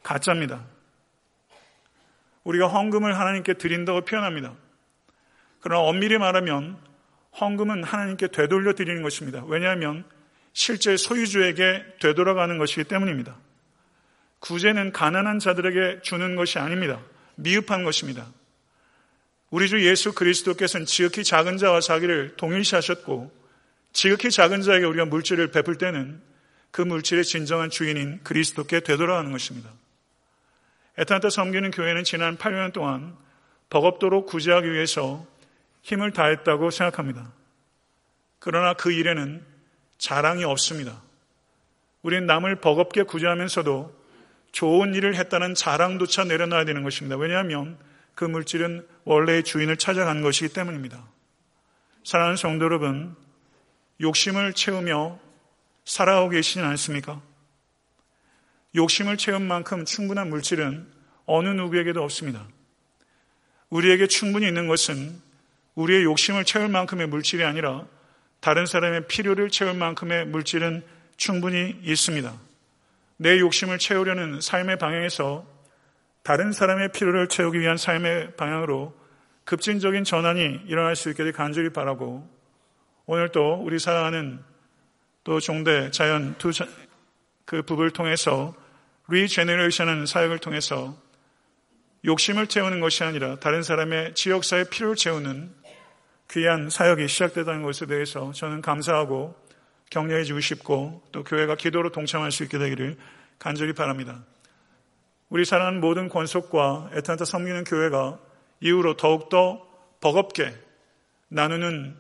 가짜입니다. 0.03 0.65
우리가 2.45 2.67
헌금을 2.67 3.19
하나님께 3.19 3.55
드린다고 3.55 4.03
표현합니다. 4.03 4.55
그러나 5.61 5.83
엄밀히 5.83 6.19
말하면 6.19 6.77
헌금은 7.41 7.85
하나님께 7.85 8.29
되돌려 8.29 8.75
드리는 8.75 9.03
것입니다. 9.03 9.45
왜냐하면 9.47 10.05
실제 10.53 10.97
소유주에게 10.97 11.97
되돌아가는 12.01 12.59
것이기 12.59 12.85
때문입니다. 12.85 13.37
구제는 14.43 14.93
가난한 14.93 15.39
자들에게 15.39 16.03
주는 16.03 16.35
것이 16.35 16.59
아닙니다. 16.59 17.01
미흡한 17.37 17.85
것입니다. 17.85 18.27
우리 19.51 19.69
주 19.69 19.87
예수 19.87 20.13
그리스도께서는 20.13 20.85
지극히 20.85 21.23
작은 21.23 21.59
자와 21.59 21.81
자기를 21.81 22.35
동일시하셨고 22.37 23.33
지극히 23.93 24.31
작은 24.33 24.63
자에게 24.63 24.85
우리가 24.85 25.05
물질을 25.05 25.53
베풀 25.53 25.79
때는 25.79 26.21
그 26.73 26.83
물질의 26.83 27.25
진정한 27.25 27.71
주인인 27.71 28.19
그리스도께 28.25 28.81
되돌아가는 28.81 29.31
것입니다. 29.31 29.71
에탄타 30.99 31.31
섬기는 31.31 31.71
교회는 31.71 32.03
지난 32.03 32.37
8년 32.37 32.73
동안 32.73 33.17
버겁도록 33.71 34.27
구제하기 34.27 34.73
위해서 34.73 35.25
힘을 35.83 36.11
다했다고 36.11 36.71
생각합니다. 36.71 37.31
그러나 38.41 38.75
그 38.75 38.91
일에는 38.91 39.45
자랑이 39.99 40.43
없습니다. 40.43 41.01
우린 42.03 42.27
남을 42.27 42.57
버겁게 42.57 43.05
구제하면서도 43.05 44.02
좋은 44.53 44.95
일을 44.95 45.17
했다는 45.17 45.55
자랑조차 45.55 46.25
내려놔야 46.25 46.65
되는 46.65 46.83
것입니다. 46.83 47.17
왜냐하면 47.17 47.79
그 48.15 48.25
물질은 48.25 48.87
원래의 49.05 49.43
주인을 49.43 49.79
찾아간 49.79 50.23
것이기 50.23 50.53
때문입니다. 50.53 51.03
사랑하는 52.05 52.37
성도 52.37 52.67
여러분, 52.67 53.17
욕심을 54.01 54.53
채우며 54.53 55.19
살아오고 55.85 56.31
계시진 56.31 56.63
않습니까? 56.63 57.21
욕심을 58.75 59.17
채운 59.17 59.43
만큼 59.43 59.85
충분한 59.85 60.29
물질은 60.29 60.87
어느 61.27 61.49
누구에게도 61.49 62.03
없습니다. 62.03 62.47
우리에게 63.71 64.07
충분히 64.07 64.47
있는 64.47 64.69
것은 64.69 65.21
우리의 65.75 66.05
욕심을 66.05 66.45
채울 66.45 66.69
만큼의 66.69 67.07
물질이 67.07 67.45
아니라 67.45 67.87
다른 68.41 68.67
사람의 68.67 69.07
필요를 69.09 69.51
채울 69.51 69.75
만큼의 69.75 70.27
물질은 70.27 70.85
충분히 71.17 71.79
있습니다. 71.83 72.52
내 73.23 73.39
욕심을 73.39 73.79
채우려는 73.79 74.41
삶의 74.41 74.79
방향에서 74.79 75.47
다른 76.25 76.53
사람의 76.53 76.91
필요를 76.91 77.29
채우기 77.29 77.59
위한 77.61 77.77
삶의 77.77 78.37
방향으로 78.37 78.95
급진적인 79.45 80.05
전환이 80.05 80.61
일어날 80.67 80.97
수 80.97 81.09
있게 81.11 81.31
간절히 81.31 81.71
바라고 81.71 82.29
오늘 83.07 83.29
또 83.31 83.55
우리 83.55 83.79
사랑하는 83.79 84.43
또 85.25 85.41
종대 85.41 85.91
자연 85.91 86.35
두 86.39 86.51
그 87.45 87.63
부부를 87.63 87.91
통해서 87.91 88.55
리제네레이션은 89.09 90.07
사역을 90.07 90.39
통해서 90.39 90.97
욕심을 92.05 92.47
채우는 92.47 92.81
것이 92.81 93.05
아니라 93.05 93.39
다른 93.41 93.63
사람의 93.63 94.15
지역사의 94.15 94.71
필요를 94.71 94.97
채우는 94.97 95.55
귀한 96.31 96.71
사역이 96.71 97.09
시작되다는 97.09 97.63
것에 97.63 97.87
대해서 97.87 98.33
저는 98.33 98.63
감사하고 98.63 99.37
격려해 99.93 100.25
주고 100.25 100.41
싶고 100.41 101.03
또 101.13 101.23
교회가 101.23 101.57
기도로 101.57 101.93
동참할 101.93 102.33
수 102.33 102.43
있게 102.45 102.59
되기를 102.59 102.97
간절히 103.39 103.75
바랍니다. 103.75 104.25
우리 105.29 105.45
사랑하는 105.45 105.81
모든 105.81 106.09
권속과 106.09 106.91
에탄타 106.95 107.27
섬기는 107.27 107.65
교회가 107.65 108.19
이후로 108.61 108.97
더욱더 108.97 109.67
버겁게 110.01 110.55
나누는 111.29 111.97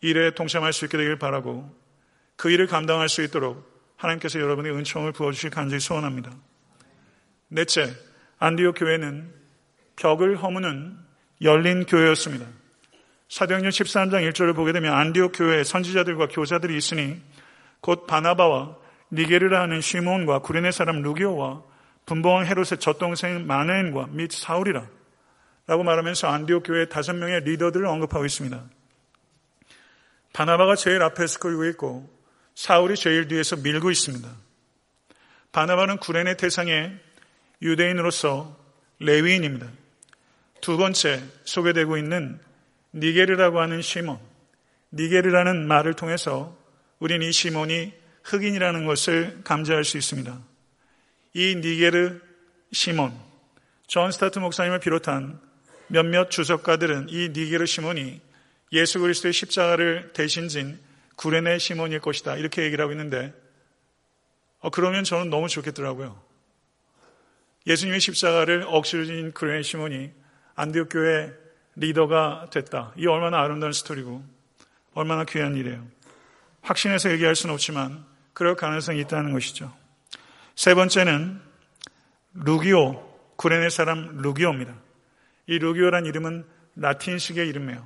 일에 0.00 0.32
동참할 0.32 0.72
수 0.72 0.84
있게 0.86 0.98
되길 0.98 1.18
바라고 1.18 1.72
그 2.36 2.50
일을 2.50 2.66
감당할 2.66 3.08
수 3.08 3.22
있도록 3.22 3.68
하나님께서 3.96 4.40
여러분의 4.40 4.72
은총을 4.72 5.12
부어주실 5.12 5.50
간절히 5.50 5.80
소원합니다. 5.80 6.32
넷째, 7.48 7.94
안디옥 8.38 8.76
교회는 8.78 9.32
벽을 9.96 10.42
허무는 10.42 10.96
열린 11.42 11.84
교회였습니다. 11.84 12.46
사도행전 13.30 13.70
13장 13.70 14.28
1절을 14.28 14.56
보게 14.56 14.72
되면 14.72 14.92
안디옥 14.92 15.32
교회에 15.36 15.62
선지자들과 15.62 16.26
교사들이 16.26 16.76
있으니 16.76 17.22
곧 17.80 18.08
바나바와 18.08 18.76
니게르라 19.12 19.62
하는 19.62 19.80
시몬과 19.80 20.40
구레네 20.40 20.72
사람 20.72 21.00
루기오와 21.00 21.62
분봉한 22.06 22.46
헤롯의 22.46 22.80
젖동생 22.80 23.46
마네인과 23.46 24.08
및 24.10 24.32
사울이라 24.32 24.84
라고 25.68 25.84
말하면서 25.84 26.26
안디옥 26.26 26.64
교회 26.66 26.88
다섯 26.88 27.12
명의 27.12 27.40
리더들을 27.42 27.86
언급하고 27.86 28.26
있습니다. 28.26 28.64
바나바가 30.32 30.74
제일 30.74 31.00
앞에서 31.02 31.38
끌고 31.38 31.66
있고 31.66 32.10
사울이 32.56 32.96
제일 32.96 33.28
뒤에서 33.28 33.54
밀고 33.54 33.92
있습니다. 33.92 34.28
바나바는 35.52 35.98
구레네 35.98 36.36
대상의 36.36 36.98
유대인으로서 37.62 38.56
레위인입니다. 38.98 39.68
두 40.60 40.76
번째 40.76 41.22
소개되고 41.44 41.96
있는 41.96 42.40
니게르라고 42.94 43.60
하는 43.60 43.82
시몬. 43.82 44.18
니게르라는 44.92 45.66
말을 45.66 45.94
통해서 45.94 46.56
우리는 46.98 47.26
이 47.26 47.32
시몬이 47.32 47.92
흑인이라는 48.24 48.86
것을 48.86 49.40
감지할 49.44 49.84
수 49.84 49.96
있습니다. 49.96 50.40
이 51.34 51.56
니게르 51.56 52.20
시몬, 52.72 53.12
존 53.86 54.10
스토트 54.12 54.38
목사님을 54.38 54.80
비롯한 54.80 55.40
몇몇 55.88 56.30
주석가들은 56.30 57.08
이 57.08 57.30
니게르 57.30 57.66
시몬이 57.66 58.20
예수 58.72 59.00
그리스도의 59.00 59.32
십자가를 59.32 60.12
대신 60.12 60.48
진 60.48 60.78
구레네 61.16 61.58
시몬일 61.58 62.00
것이다. 62.00 62.36
이렇게 62.36 62.62
얘기를 62.62 62.82
하고 62.82 62.92
있는데, 62.92 63.34
어, 64.60 64.70
그러면 64.70 65.04
저는 65.04 65.30
너무 65.30 65.48
좋겠더라고요. 65.48 66.20
예수님의 67.66 68.00
십자가를 68.00 68.64
억지로 68.66 69.04
진 69.04 69.32
구레네 69.32 69.62
시몬이 69.62 70.10
안디옥 70.54 70.88
교회 70.90 71.32
리더가 71.80 72.48
됐다. 72.50 72.92
이 72.96 73.06
얼마나 73.06 73.40
아름다운 73.40 73.72
스토리고, 73.72 74.22
얼마나 74.94 75.24
귀한 75.24 75.56
일이에요. 75.56 75.84
확신해서 76.62 77.10
얘기할 77.10 77.34
수는 77.34 77.54
없지만, 77.54 78.04
그럴 78.32 78.54
가능성이 78.54 79.00
있다는 79.00 79.32
것이죠. 79.32 79.72
세 80.54 80.74
번째는 80.74 81.40
루기오, 82.34 83.02
구레네 83.36 83.70
사람 83.70 84.18
루기오입니다. 84.18 84.74
이 85.46 85.58
루기오란 85.58 86.06
이름은 86.06 86.44
라틴식의 86.76 87.48
이름이에요. 87.48 87.84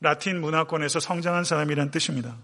라틴 0.00 0.40
문화권에서 0.40 1.00
성장한 1.00 1.44
사람이란 1.44 1.90
뜻입니다. 1.90 2.36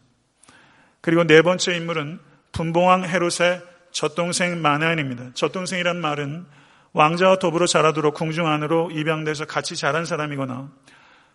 그리고 1.00 1.24
네 1.24 1.42
번째 1.42 1.76
인물은 1.76 2.20
분봉왕 2.52 3.04
헤롯의 3.04 3.62
젖동생 3.90 4.60
마나인입니다. 4.60 5.30
젖동생이란 5.34 6.00
말은 6.00 6.46
왕자와 6.92 7.38
더불어 7.38 7.66
자라도록 7.66 8.14
궁중 8.14 8.46
안으로 8.46 8.90
입양돼서 8.90 9.44
같이 9.44 9.76
자란 9.76 10.04
사람이거나 10.04 10.70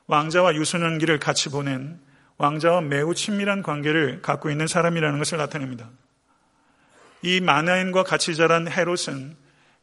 왕자와 0.08 0.56
유소년기를 0.56 1.20
같이 1.20 1.50
보낸 1.50 2.00
왕자와 2.38 2.82
매우 2.82 3.16
친밀한 3.16 3.64
관계를 3.64 4.22
갖고 4.22 4.50
있는 4.50 4.68
사람이라는 4.68 5.18
것을 5.18 5.38
나타냅니다. 5.38 5.90
이 7.22 7.40
마나인과 7.40 8.04
같이 8.04 8.36
자란 8.36 8.70
헤롯은 8.70 9.36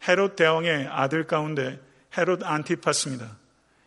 헤롯 0.06 0.36
대왕의 0.36 0.88
아들 0.88 1.26
가운데 1.26 1.80
헤롯 2.16 2.44
안티파스입니다. 2.44 3.36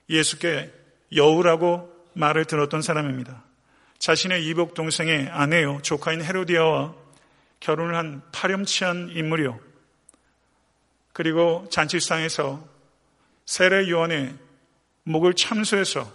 예수께 0.09 0.73
여우라고 1.15 1.93
말을 2.13 2.45
들었던 2.45 2.81
사람입니다. 2.81 3.43
자신의 3.99 4.45
이복 4.47 4.73
동생의 4.73 5.29
아내요 5.29 5.79
조카인 5.83 6.23
헤로디아와 6.23 6.95
결혼을 7.59 7.95
한 7.95 8.21
파렴치한 8.31 9.11
인물이요. 9.13 9.64
그리고 11.15 11.65
잔치상에서 11.71 12.67
세례 13.45 13.89
요한의 13.89 14.35
목을 15.03 15.33
참수해서 15.33 16.11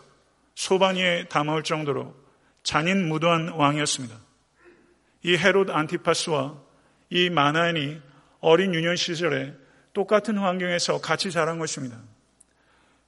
소반위에 0.54 1.24
담아올 1.30 1.62
정도로 1.62 2.14
잔인 2.62 3.08
무도한 3.08 3.48
왕이었습니다. 3.48 4.14
이 5.22 5.38
헤롯 5.38 5.70
안티파스와 5.70 6.54
이 7.08 7.30
마나인이 7.30 7.98
어린 8.40 8.74
유년 8.74 8.94
시절에 8.94 9.54
똑같은 9.94 10.36
환경에서 10.36 11.00
같이 11.00 11.30
자란 11.30 11.58
것입니다. 11.58 11.96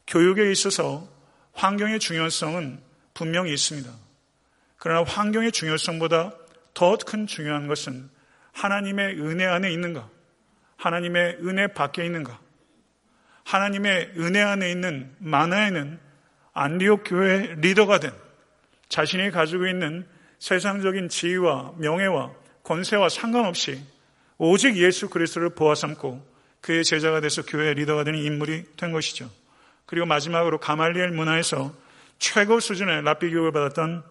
교육에 0.06 0.50
있어서 0.50 1.06
환경의 1.52 2.00
중요성은 2.00 2.80
분명히 3.12 3.52
있습니다. 3.52 3.92
그러나 4.78 5.04
환경의 5.04 5.52
중요성보다 5.52 6.32
더 6.72 6.96
큰 6.96 7.26
중요한 7.26 7.66
것은 7.66 8.08
하나님의 8.52 9.20
은혜 9.20 9.44
안에 9.44 9.70
있는가? 9.70 10.08
하나님의 10.82 11.38
은혜 11.42 11.68
밖에 11.68 12.04
있는가? 12.04 12.40
하나님의 13.44 14.14
은혜 14.16 14.40
안에 14.40 14.70
있는 14.70 15.14
마나에는 15.18 15.98
안디옥 16.54 17.04
교회 17.06 17.54
리더가 17.58 18.00
된 18.00 18.12
자신이 18.88 19.30
가지고 19.30 19.68
있는 19.68 20.06
세상적인 20.40 21.08
지위와 21.08 21.74
명예와 21.76 22.32
권세와 22.64 23.08
상관없이 23.08 23.80
오직 24.38 24.76
예수 24.76 25.08
그리스도를 25.08 25.50
보아 25.50 25.76
삼고 25.76 26.26
그의 26.60 26.84
제자가 26.84 27.20
돼서 27.20 27.42
교회의 27.42 27.74
리더가 27.74 28.02
되는 28.02 28.18
인물이 28.18 28.64
된 28.76 28.90
것이죠. 28.90 29.30
그리고 29.86 30.06
마지막으로 30.06 30.58
가말리엘 30.58 31.10
문화에서 31.10 31.72
최고 32.18 32.58
수준의 32.58 33.02
랍비 33.02 33.30
교육을 33.30 33.52
받았던 33.52 34.02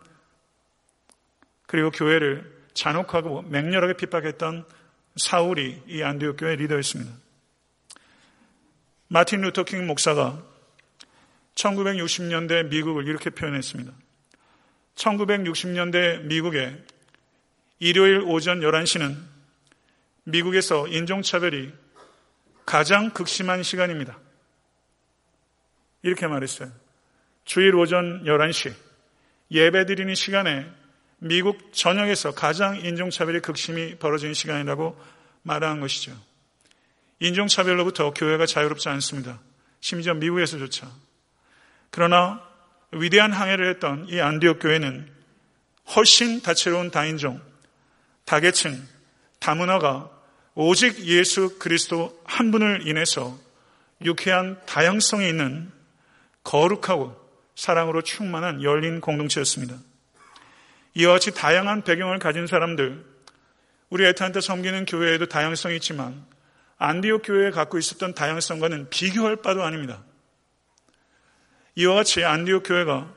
그리고 1.68 1.92
교회를 1.92 2.50
잔혹하고 2.74 3.42
맹렬하게 3.44 3.94
핍박했던 3.94 4.66
사울이 5.16 5.84
이 5.88 6.04
안디옥 6.04 6.38
교회 6.38 6.56
리더였습니다. 6.56 7.12
마틴 9.08 9.42
루터킹 9.42 9.86
목사가 9.88 10.42
1960년대 11.56 12.70
미국을 12.70 13.08
이렇게 13.08 13.30
표현했습니다. 13.30 13.92
1960년대 14.96 16.24
미국의 16.24 16.82
일요일 17.80 18.22
오전 18.22 18.62
11시는 18.62 19.18
미국에서 20.24 20.88
인종차별이 20.88 21.74
가장 22.66 23.10
극심한 23.10 23.64
시간입니다. 23.64 24.18
이렇게 26.04 26.28
말했어요. 26.28 26.72
주일 27.44 27.76
오전 27.76 28.24
11시 28.24 28.74
예배 29.52 29.86
드리는 29.86 30.14
시간에 30.16 30.72
미국 31.24 31.72
전역에서 31.72 32.32
가장 32.32 32.84
인종차별이 32.84 33.42
극심히 33.42 33.96
벌어지는 33.96 34.34
시간이라고 34.34 35.00
말한 35.44 35.80
것이죠. 35.80 36.18
인종차별로부터 37.20 38.12
교회가 38.14 38.48
자유롭지 38.48 38.90
않습니다. 38.90 39.40
심지어 39.82 40.16
미국에서조차. 40.16 40.92
그러나 41.92 42.42
위대한 42.92 43.32
항해를 43.32 43.70
했던 43.70 44.08
이 44.10 44.20
안디옥 44.20 44.60
교회는 44.62 45.08
훨씬 45.96 46.42
다채로운 46.42 46.90
다인종, 46.90 47.40
다계층, 48.26 48.84
다문화가 49.38 50.10
오직 50.56 51.06
예수 51.06 51.60
그리스도 51.60 52.20
한 52.26 52.50
분을 52.50 52.88
인해서 52.88 53.38
유쾌한 54.04 54.60
다양성이 54.66 55.30
있는 55.30 55.72
거룩하고 56.44 57.16
사랑으로 57.54 58.02
충만한 58.02 58.64
열린 58.64 59.02
공동체였습니다. 59.02 59.76
이와 60.94 61.14
같이 61.14 61.32
다양한 61.32 61.84
배경을 61.84 62.20
가진 62.20 62.48
사람들, 62.48 63.04
우리 63.90 64.06
에탄한테 64.06 64.42
섬기는 64.42 64.86
교회에도 64.86 65.26
다양성이 65.26 65.76
있지만 65.78 66.26
안디옥 66.78 67.24
교회에 67.26 67.52
갖고 67.52 67.78
있었던 67.78 68.14
다양성과는 68.14 68.90
비교할 68.90 69.38
바도 69.38 69.64
아닙니다. 69.64 70.04
이와 71.76 71.96
같이 71.96 72.24
안디옥 72.24 72.64
교회가 72.66 73.14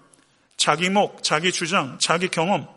자기 0.56 0.90
목, 0.90 1.22
자기 1.22 1.50
주장, 1.50 1.98
자기 1.98 2.28
경험, 2.28 2.68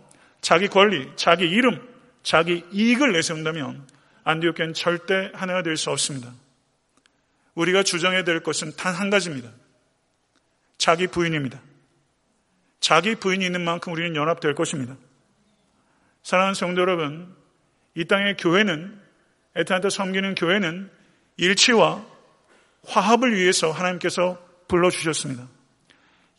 자기 0.42 0.68
권리, 0.68 1.12
자기 1.16 1.46
이름, 1.46 1.82
자기 2.24 2.64
이익을 2.72 3.14
내세운다면 3.14 3.88
안디옥 4.24 4.56
교회는 4.58 4.74
절대 4.74 5.32
하나가 5.34 5.62
될 5.62 5.78
수 5.78 5.90
없습니다. 5.92 6.34
우리가 7.56 7.84
주장해야 7.84 8.24
될 8.24 8.42
것은 8.42 8.76
단 8.76 8.96
한 8.96 9.10
가지입니다. 9.10 9.50
자기 10.78 11.08
부인입니다. 11.08 11.60
자기 12.88 13.16
부인이 13.16 13.46
있는 13.46 13.66
만큼 13.66 13.92
우리는 13.92 14.16
연합될 14.16 14.56
것입니다. 14.56 14.96
사랑하는 16.24 16.54
성도 16.54 16.80
여러분, 16.80 17.36
이 17.96 18.06
땅의 18.06 18.38
교회는 18.38 18.98
에탄한테 19.58 19.90
섬기는 19.90 20.36
교회는 20.36 20.90
일치와 21.36 22.06
화합을 22.86 23.36
위해서 23.36 23.72
하나님께서 23.72 24.42
불러주셨습니다. 24.70 25.50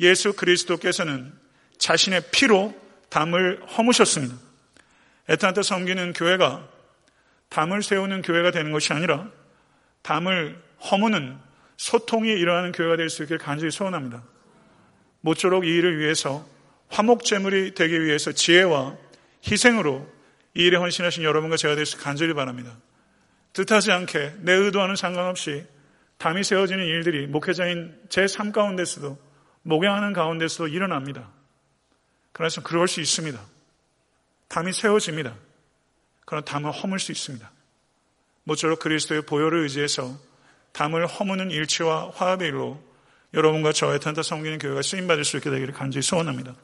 예수 0.01 0.33
그리스도께서는 0.33 1.35
자신의 1.77 2.23
피로 2.33 2.75
담을 3.11 3.63
허무셨습니다. 3.77 4.35
에탄한테 5.29 5.61
섬기는 5.61 6.15
교회가 6.15 6.67
담을 7.51 7.83
세우는 7.83 8.23
교회가 8.23 8.53
되는 8.53 8.73
것이 8.73 8.95
아니라 8.95 9.29
담을 10.01 10.59
허무는 10.81 11.37
소통이 11.77 12.31
일어나는 12.31 12.73
교회가 12.73 12.97
될 12.97 13.11
수 13.11 13.25
있기를 13.25 13.39
간절히 13.39 13.71
소원합니다. 13.71 14.23
모쪼록 15.21 15.65
이 15.65 15.69
일을 15.69 15.99
위해서 15.99 16.47
화목제물이 16.89 17.75
되기 17.75 18.03
위해서 18.05 18.33
지혜와 18.33 18.97
희생으로 19.47 20.09
이 20.55 20.63
일에 20.63 20.77
헌신하신 20.77 21.23
여러분과 21.23 21.57
제가 21.57 21.75
될수 21.75 21.99
간절히 21.99 22.35
바랍니다. 22.35 22.77
뜻하지 23.53 23.93
않게 23.93 24.35
내 24.39 24.53
의도와는 24.53 24.97
상관없이 24.97 25.65
담이 26.19 26.43
세워지는 26.45 26.85
일들이 26.85 27.27
목회자인 27.27 27.95
제 28.09 28.27
삶 28.27 28.53
가운데서도 28.53 29.19
목양하는 29.63 30.13
가운데서도 30.13 30.69
일어납니다. 30.69 31.31
그래서 32.33 32.63
그럴 32.63 32.89
수 32.89 33.01
있습니다. 33.01 33.41
담이 34.49 34.73
세워집니다. 34.73 35.35
그러나 36.25 36.45
담을 36.45 36.71
허물 36.71 36.99
수 36.99 37.13
있습니다. 37.13 37.51
모쪼록 38.45 38.79
그리스도의 38.81 39.23
보혈을 39.23 39.63
의지해서 39.63 40.19
담을 40.73 41.07
허무는 41.07 41.51
일치와 41.51 42.11
화합의 42.15 42.49
일로 42.49 42.83
여러분과 43.35 43.73
저의 43.73 43.97
아트란타 43.97 44.23
성기는 44.23 44.59
교회가 44.59 44.83
쓰임받을 44.83 45.25
수 45.25 45.37
있게 45.37 45.51
되기를 45.51 45.75
간절히 45.75 46.03
소원합니다. 46.03 46.55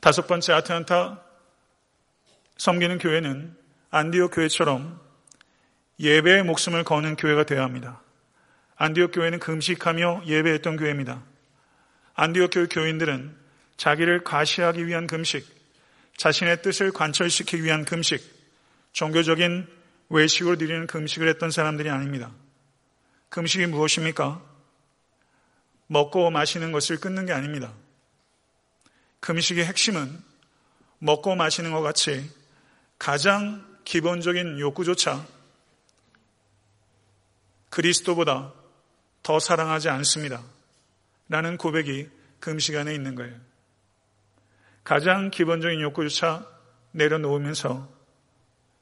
다섯 0.00 0.26
번째 0.26 0.52
아트란타 0.54 1.22
섬기는 2.56 2.98
교회는 2.98 3.56
안디옥 3.90 4.34
교회처럼 4.34 5.00
예배의 5.98 6.44
목숨을 6.44 6.84
거는 6.84 7.16
교회가 7.16 7.44
되어야 7.44 7.64
합니다. 7.64 8.02
안디옥 8.76 9.12
교회는 9.12 9.38
금식하며 9.40 10.22
예배했던 10.26 10.76
교회입니다. 10.76 11.22
안디옥 12.14 12.50
교회 12.52 12.66
교인들은 12.66 13.36
자기를 13.76 14.24
가시하기 14.24 14.86
위한 14.86 15.06
금식, 15.06 15.46
자신의 16.16 16.62
뜻을 16.62 16.92
관철시키기 16.92 17.62
위한 17.62 17.84
금식, 17.84 18.22
종교적인 18.92 19.66
외식으로 20.08 20.56
드리는 20.56 20.86
금식을 20.86 21.28
했던 21.28 21.50
사람들이 21.50 21.88
아닙니다. 21.88 22.30
금식이 23.28 23.66
무엇입니까? 23.66 24.49
먹고 25.90 26.30
마시는 26.30 26.70
것을 26.70 27.00
끊는 27.00 27.26
게 27.26 27.32
아닙니다. 27.32 27.72
금식의 29.18 29.66
핵심은 29.66 30.22
먹고 31.00 31.34
마시는 31.34 31.72
것 31.72 31.80
같이 31.80 32.30
가장 32.96 33.66
기본적인 33.84 34.60
욕구조차 34.60 35.26
그리스도보다 37.70 38.52
더 39.24 39.40
사랑하지 39.40 39.88
않습니다. 39.88 40.44
라는 41.28 41.56
고백이 41.56 42.08
금식 42.38 42.76
안에 42.76 42.94
있는 42.94 43.16
거예요. 43.16 43.34
가장 44.84 45.30
기본적인 45.30 45.80
욕구조차 45.80 46.46
내려놓으면서 46.92 47.92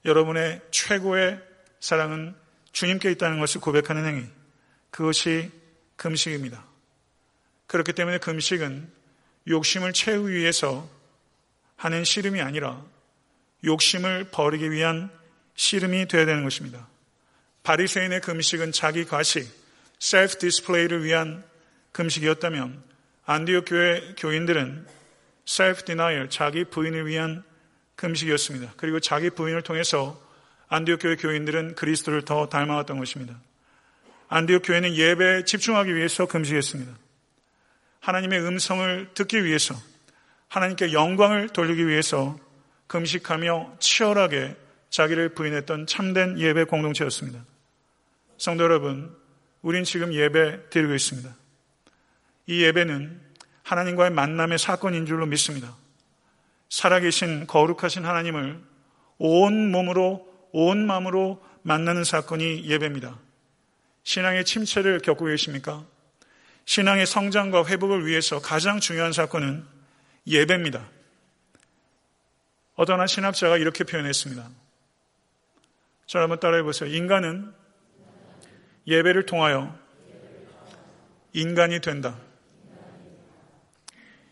여러분의 0.04 0.60
최고의 0.70 1.40
사랑은 1.80 2.36
주님께 2.72 3.10
있다는 3.12 3.40
것을 3.40 3.62
고백하는 3.62 4.04
행위. 4.04 4.26
그것이 4.90 5.50
금식입니다. 5.96 6.67
그렇기 7.68 7.92
때문에 7.92 8.18
금식은 8.18 8.90
욕심을 9.46 9.92
채우기 9.92 10.34
위해서 10.34 10.88
하는 11.76 12.04
씨름이 12.04 12.40
아니라 12.40 12.82
욕심을 13.64 14.30
버리기 14.30 14.70
위한 14.70 15.10
씨름이 15.54 16.08
되어야 16.08 16.26
되는 16.26 16.44
것입니다. 16.44 16.88
바리새인의 17.62 18.20
금식은 18.20 18.72
자기 18.72 19.04
과식, 19.04 19.48
self 19.98 20.38
display를 20.38 21.04
위한 21.04 21.44
금식이었다면 21.92 22.82
안디옥 23.26 23.64
교회 23.66 24.14
교인들은 24.16 24.86
self 25.44 25.84
denial, 25.84 26.30
자기 26.30 26.64
부인을 26.64 27.06
위한 27.06 27.42
금식이었습니다. 27.96 28.74
그리고 28.76 29.00
자기 29.00 29.30
부인을 29.30 29.62
통해서 29.62 30.20
안디옥 30.68 31.00
교회 31.02 31.16
교인들은 31.16 31.74
그리스도를 31.74 32.22
더 32.24 32.48
닮아왔던 32.48 32.98
것입니다. 32.98 33.38
안디옥 34.28 34.62
교회는 34.64 34.94
예배에 34.94 35.44
집중하기 35.44 35.94
위해서 35.94 36.26
금식했습니다. 36.26 37.07
하나님의 38.00 38.40
음성을 38.40 39.10
듣기 39.14 39.44
위해서 39.44 39.74
하나님께 40.48 40.92
영광을 40.92 41.48
돌리기 41.48 41.86
위해서 41.86 42.38
금식하며 42.86 43.76
치열하게 43.78 44.56
자기를 44.90 45.30
부인했던 45.30 45.86
참된 45.86 46.38
예배 46.38 46.64
공동체였습니다. 46.64 47.44
성도 48.38 48.64
여러분, 48.64 49.14
우린 49.62 49.84
지금 49.84 50.14
예배 50.14 50.70
드리고 50.70 50.94
있습니다. 50.94 51.34
이 52.46 52.62
예배는 52.62 53.20
하나님과의 53.62 54.10
만남의 54.12 54.58
사건인 54.58 55.04
줄로 55.04 55.26
믿습니다. 55.26 55.76
살아계신 56.70 57.46
거룩하신 57.46 58.04
하나님을 58.04 58.62
온 59.18 59.70
몸으로 59.70 60.26
온 60.52 60.86
마음으로 60.86 61.44
만나는 61.62 62.04
사건이 62.04 62.64
예배입니다. 62.64 63.18
신앙의 64.04 64.46
침체를 64.46 65.00
겪고 65.00 65.26
계십니까? 65.26 65.84
신앙의 66.68 67.06
성장과 67.06 67.64
회복을 67.64 68.04
위해서 68.04 68.42
가장 68.42 68.78
중요한 68.78 69.10
사건은 69.14 69.64
예배입니다. 70.26 70.86
어떤 72.74 73.00
한 73.00 73.06
신학자가 73.06 73.56
이렇게 73.56 73.84
표현했습니다. 73.84 74.50
자, 76.06 76.20
한번 76.20 76.38
따라해 76.40 76.62
보세요. 76.62 76.90
인간은 76.90 77.54
예배를 78.86 79.24
통하여 79.24 79.78
인간이 81.32 81.80
된다. 81.80 82.18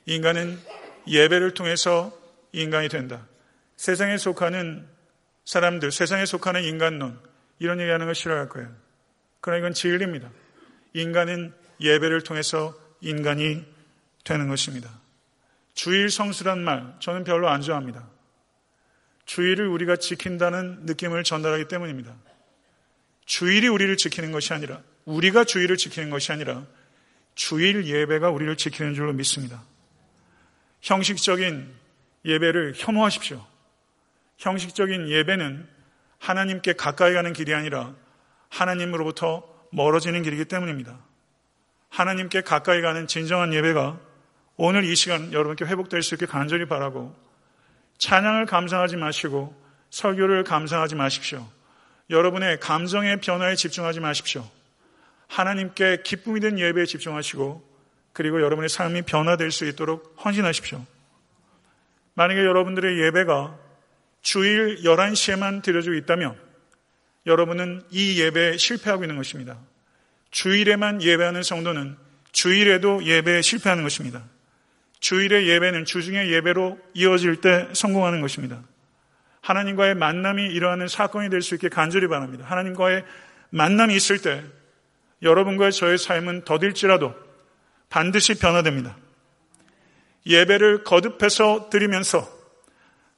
인간은 0.05 0.61
예배를 1.09 1.55
통해서 1.55 2.13
인간이 2.53 2.91
된다. 2.91 3.27
세상에 3.77 4.19
속하는 4.19 4.87
사람들, 5.47 5.91
세상에 5.91 6.27
속하는 6.27 6.65
인간론, 6.65 7.19
이런 7.61 7.81
얘기하는 7.81 8.05
걸 8.05 8.15
싫어할 8.15 8.51
거예요. 8.51 8.71
그러나 9.41 9.61
이건 9.61 9.73
진리입니다. 9.73 10.29
인간은 10.93 11.65
예배를 11.81 12.23
통해서 12.23 12.75
인간이 13.01 13.65
되는 14.25 14.49
것입니다. 14.49 14.91
주일 15.75 16.11
성수란 16.11 16.63
말, 16.65 16.95
저는 17.01 17.25
별로 17.25 17.49
안 17.49 17.61
좋아합니다. 17.61 18.09
주일을 19.27 19.67
우리가 19.69 19.97
지킨다는 19.97 20.87
느낌을 20.87 21.25
전달하기 21.25 21.69
때문입니다. 21.69 22.15
주일이 23.27 23.69
우리를 23.69 23.97
지키는 23.97 24.33
것이 24.33 24.55
아니라, 24.55 24.81
우리가 25.05 25.45
주일을 25.45 25.77
지키는 25.77 26.11
것이 26.11 26.33
아니라, 26.33 26.65
주일 27.35 27.87
예배가 27.87 28.31
우리를 28.31 28.57
지키는 28.57 28.95
줄로 28.95 29.13
믿습니다. 29.13 29.63
형식적인 30.81 31.75
예배를 32.25 32.75
혐오하십시오. 32.77 33.45
형식적인 34.39 35.09
예배는 35.09 35.69
하나님께 36.19 36.73
가까이 36.73 37.13
가는 37.13 37.33
길이 37.33 37.55
아니라 37.55 37.95
하나님으로부터 38.49 39.47
멀어지는 39.73 40.23
길이기 40.23 40.47
때문입니다. 40.47 40.99
하나님께 41.97 42.43
가까이 42.43 42.83
가는 42.83 43.07
진정한 43.07 43.55
예배가 43.55 43.99
오늘 44.59 44.85
이 44.85 44.95
시간 44.95 45.33
여러분께 45.33 45.65
회복될 45.65 46.03
수 46.03 46.15
있게 46.15 46.27
간절히 46.27 46.67
바라고 46.67 47.17
찬양을 47.97 48.45
감상하지 48.45 48.99
마시고 48.99 49.59
설교를 49.89 50.45
감상하지 50.45 50.95
마십시오. 50.95 51.49
여러분의 52.11 52.61
감정의 52.61 53.23
변화에 53.23 53.55
집중하지 53.55 54.01
마십시오. 54.01 54.47
하나님께 55.29 56.03
기쁨이 56.03 56.41
된 56.41 56.59
예배에 56.59 56.85
집중하시고 56.85 57.67
그리고 58.13 58.43
여러분의 58.43 58.69
삶이 58.69 59.03
변화될 59.03 59.51
수 59.51 59.65
있도록 59.65 60.17
헌신하십시오. 60.23 60.85
만약에 62.13 62.45
여러분들의 62.45 63.01
예배가 63.07 63.57
주일 64.21 64.83
11시에만 64.83 65.63
드려지고 65.63 65.95
있다면 65.95 66.39
여러분은 67.25 67.85
이 67.89 68.21
예배에 68.21 68.59
실패하고 68.59 69.05
있는 69.05 69.17
것입니다. 69.17 69.57
주일에만 70.37 71.01
예배하는 71.01 71.43
성도는 71.43 71.97
주일에도 72.31 73.03
예배에 73.03 73.41
실패하는 73.41 73.83
것입니다. 73.83 74.23
주일의 75.01 75.49
예배는 75.49 75.87
주중의 75.87 76.31
예배로 76.31 76.79
이어질 76.93 77.41
때 77.41 77.67
성공하는 77.73 78.21
것입니다. 78.21 78.63
하나님과의 79.41 79.95
만남이 79.95 80.45
일어나는 80.45 80.89
사건이 80.89 81.31
될 81.31 81.41
수 81.41 81.55
있게 81.55 81.71
간절히 81.71 82.07
바랍니다. 82.07 82.45
하나님과의 82.47 83.07
만남이 83.49 83.97
있을 83.97 84.21
때 84.21 84.45
여러분과 85.23 85.71
저의 85.71 85.97
삶은 85.97 86.45
더딜지라도 86.45 87.15
반드시 87.89 88.35
변화됩니다. 88.39 88.95
예배를 90.27 90.85
거듭해서 90.85 91.71
드리면서 91.71 92.29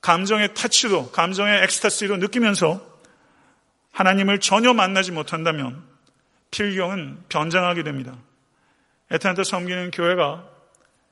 감정의 0.02 0.54
타치도, 0.54 1.11
감정의 1.11 1.64
엑스타시도 1.64 2.18
느끼면서 2.18 2.81
하나님을 3.90 4.38
전혀 4.38 4.72
만나지 4.72 5.11
못한다면 5.11 5.98
필경은 6.51 7.25
변장하게 7.29 7.83
됩니다. 7.83 8.17
에탄타 9.11 9.45
섬기는 9.45 9.91
교회가 9.91 10.49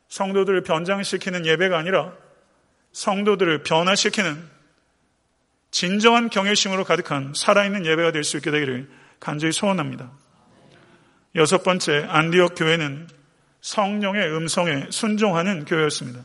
성도들을 0.09 0.63
변장시키는 0.63 1.47
예배가 1.47 1.79
아니라 1.79 2.13
성도들을 2.93 3.63
변화시키는 3.63 4.49
진정한 5.71 6.31
경외심으로 6.31 6.85
가득한 6.85 7.33
살아있는 7.35 7.85
예배가 7.85 8.13
될 8.13 8.25
수 8.25 8.37
있게 8.39 8.51
되기를 8.51 8.89
간절히 9.21 9.53
소원합니다. 9.53 10.11
여섯 11.35 11.63
번째, 11.63 12.07
안디옥 12.09 12.55
교회는 12.57 13.09
성령의 13.61 14.35
음성에 14.35 14.87
순종하는 14.91 15.65
교회였습니다. 15.65 16.23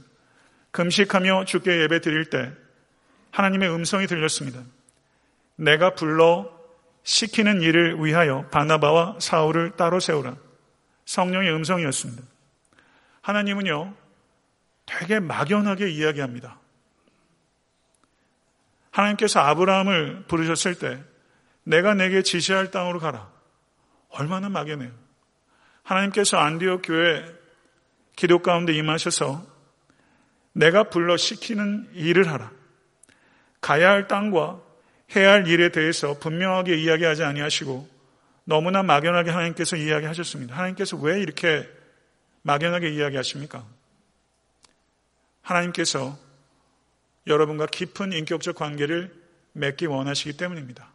금식하며 0.71 1.45
주께 1.45 1.82
예배 1.82 2.00
드릴 2.00 2.30
때 2.30 2.52
하나님의 3.32 3.74
음성이 3.74 4.08
들렸습니다. 4.08 4.62
내가 5.56 5.95
불러 5.95 6.61
시키는 7.03 7.61
일을 7.61 8.03
위하여 8.03 8.47
바나바와 8.49 9.19
사울을 9.19 9.71
따로 9.75 9.99
세우라. 9.99 10.35
성령의 11.05 11.53
음성이었습니다. 11.53 12.23
하나님은요, 13.21 13.93
되게 14.85 15.19
막연하게 15.19 15.89
이야기합니다. 15.89 16.59
하나님께서 18.91 19.39
아브라함을 19.39 20.25
부르셨을 20.27 20.75
때 20.77 21.03
내가 21.63 21.93
내게 21.93 22.21
지시할 22.21 22.71
땅으로 22.71 22.99
가라. 22.99 23.31
얼마나 24.09 24.49
막연해요. 24.49 24.91
하나님께서 25.83 26.37
안디옥 26.37 26.81
교회 26.83 27.25
기도 28.15 28.39
가운데 28.39 28.73
임하셔서 28.73 29.45
내가 30.53 30.83
불러 30.83 31.15
시키는 31.17 31.89
일을 31.93 32.29
하라. 32.29 32.51
가야 33.61 33.89
할 33.89 34.07
땅과 34.07 34.61
해야 35.15 35.32
할 35.32 35.47
일에 35.47 35.69
대해서 35.69 36.17
분명하게 36.19 36.78
이야기하지 36.78 37.24
아니하시고 37.24 37.88
너무나 38.45 38.84
막연하게 38.84 39.32
하나님께서 39.32 39.76
이야기하셨습니다. 39.76 40.56
하나님께서 40.56 40.97
왜 40.97 41.21
이렇게 41.21 41.69
막연하게 42.43 42.89
이야기하십니까? 42.89 43.65
하나님께서 45.41 46.17
여러분과 47.28 47.67
깊은 47.67 48.13
인격적 48.13 48.56
관계를 48.56 49.13
맺기 49.54 49.86
원하시기 49.86 50.38
때문입니다. 50.38 50.89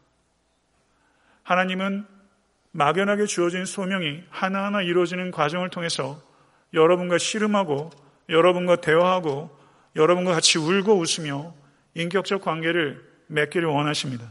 하나님은 1.43 2.07
막연하게 2.73 3.27
주어진 3.27 3.65
소명이 3.65 4.25
하나하나 4.31 4.83
이루어지는 4.83 5.31
과정을 5.31 5.71
통해서 5.71 6.21
여러분과 6.75 7.19
씨름하고 7.19 7.91
여러분과 8.29 8.77
대화하고 8.77 9.57
여러분과 9.95 10.33
같이 10.33 10.59
울고 10.59 10.99
웃으며 10.99 11.55
인격적 11.95 12.43
관계를 12.43 13.03
맺기를 13.29 13.69
원하십니다. 13.69 14.29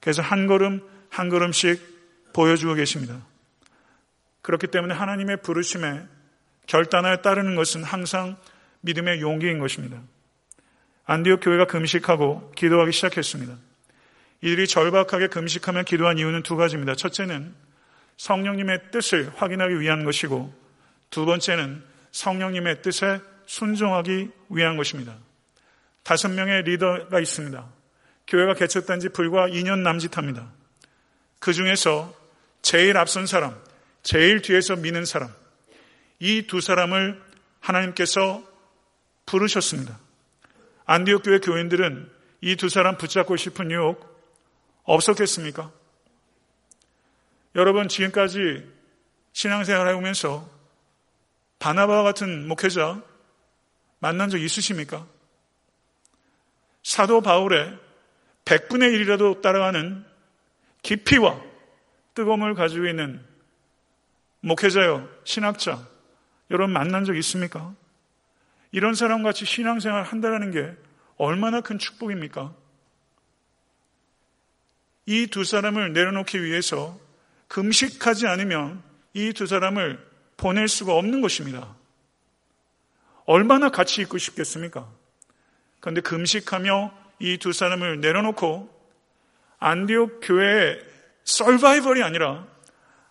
그래서 0.00 0.22
한 0.22 0.46
걸음 0.46 0.80
한 1.10 1.28
걸음씩 1.28 2.32
보여주고 2.32 2.74
계십니다. 2.74 3.20
그렇기 4.42 4.68
때문에 4.68 4.94
하나님의 4.94 5.42
부르심에 5.42 6.04
결단하여 6.66 7.18
따르는 7.18 7.54
것은 7.56 7.82
항상 7.82 8.36
믿음의 8.82 9.20
용기인 9.20 9.58
것입니다. 9.58 10.00
안디옥 11.06 11.40
교회가 11.42 11.66
금식하고 11.66 12.52
기도하기 12.52 12.92
시작했습니다. 12.92 13.56
이들이 14.42 14.66
절박하게 14.66 15.28
금식하며 15.28 15.84
기도한 15.84 16.18
이유는 16.18 16.42
두 16.42 16.56
가지입니다. 16.56 16.94
첫째는 16.94 17.54
성령님의 18.16 18.90
뜻을 18.90 19.32
확인하기 19.36 19.80
위한 19.80 20.04
것이고 20.04 20.52
두 21.10 21.24
번째는 21.24 21.82
성령님의 22.12 22.82
뜻에 22.82 23.20
순종하기 23.46 24.28
위한 24.50 24.76
것입니다. 24.76 25.16
다섯 26.02 26.28
명의 26.28 26.62
리더가 26.62 27.20
있습니다. 27.20 27.75
교회가 28.26 28.54
개척된 28.54 29.00
지 29.00 29.08
불과 29.08 29.46
2년 29.48 29.80
남짓합니다. 29.80 30.50
그 31.38 31.52
중에서 31.52 32.14
제일 32.62 32.96
앞선 32.96 33.26
사람, 33.26 33.56
제일 34.02 34.42
뒤에서 34.42 34.76
미는 34.76 35.04
사람, 35.04 35.32
이 36.18 36.46
두 36.46 36.60
사람을 36.60 37.22
하나님께서 37.60 38.42
부르셨습니다. 39.26 39.98
안디옥 40.86 41.22
교회 41.24 41.38
교인들은 41.38 42.10
이 42.42 42.56
두 42.56 42.68
사람 42.68 42.96
붙잡고 42.96 43.36
싶은 43.36 43.70
유혹 43.70 44.04
없었겠습니까? 44.84 45.70
여러분 47.54 47.88
지금까지 47.88 48.64
신앙생활 49.32 49.88
해오면서 49.88 50.48
바나바와 51.58 52.02
같은 52.02 52.46
목회자 52.46 53.02
만난 53.98 54.28
적 54.28 54.38
있으십니까? 54.38 55.06
사도 56.82 57.20
바울의 57.20 57.78
100분의 58.46 58.94
1이라도 58.94 59.42
따라가는 59.42 60.04
깊이와 60.82 61.40
뜨거움을 62.14 62.54
가지고 62.54 62.86
있는 62.86 63.22
목회자요, 64.40 65.08
신학자, 65.24 65.86
여러분 66.50 66.72
만난 66.72 67.04
적 67.04 67.16
있습니까? 67.16 67.74
이런 68.70 68.94
사람 68.94 69.22
같이 69.22 69.44
신앙생활 69.44 70.04
한다는 70.04 70.50
게 70.52 70.74
얼마나 71.16 71.60
큰 71.60 71.78
축복입니까? 71.78 72.54
이 75.06 75.26
두 75.28 75.44
사람을 75.44 75.92
내려놓기 75.92 76.42
위해서 76.42 76.98
금식하지 77.48 78.26
않으면 78.26 78.82
이 79.14 79.32
두 79.32 79.46
사람을 79.46 80.04
보낼 80.36 80.68
수가 80.68 80.94
없는 80.94 81.20
것입니다. 81.20 81.74
얼마나 83.24 83.70
같이 83.70 84.02
있고 84.02 84.18
싶겠습니까? 84.18 84.88
그런데 85.80 86.00
금식하며 86.00 87.05
이 87.18 87.38
두 87.38 87.52
사람을 87.52 88.00
내려놓고 88.00 88.68
안디옥 89.58 90.20
교회의 90.22 90.78
서바이벌이 91.24 92.02
아니라 92.02 92.46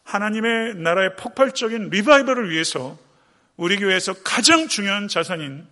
하나님의 0.04 0.76
나라의 0.76 1.15
폭발적인 1.15 1.89
리바이벌을 1.89 2.50
위해서 2.52 2.98
우리 3.58 3.78
교회에서 3.78 4.13
가장 4.24 4.68
중요한 4.68 5.08
자산인 5.08 5.65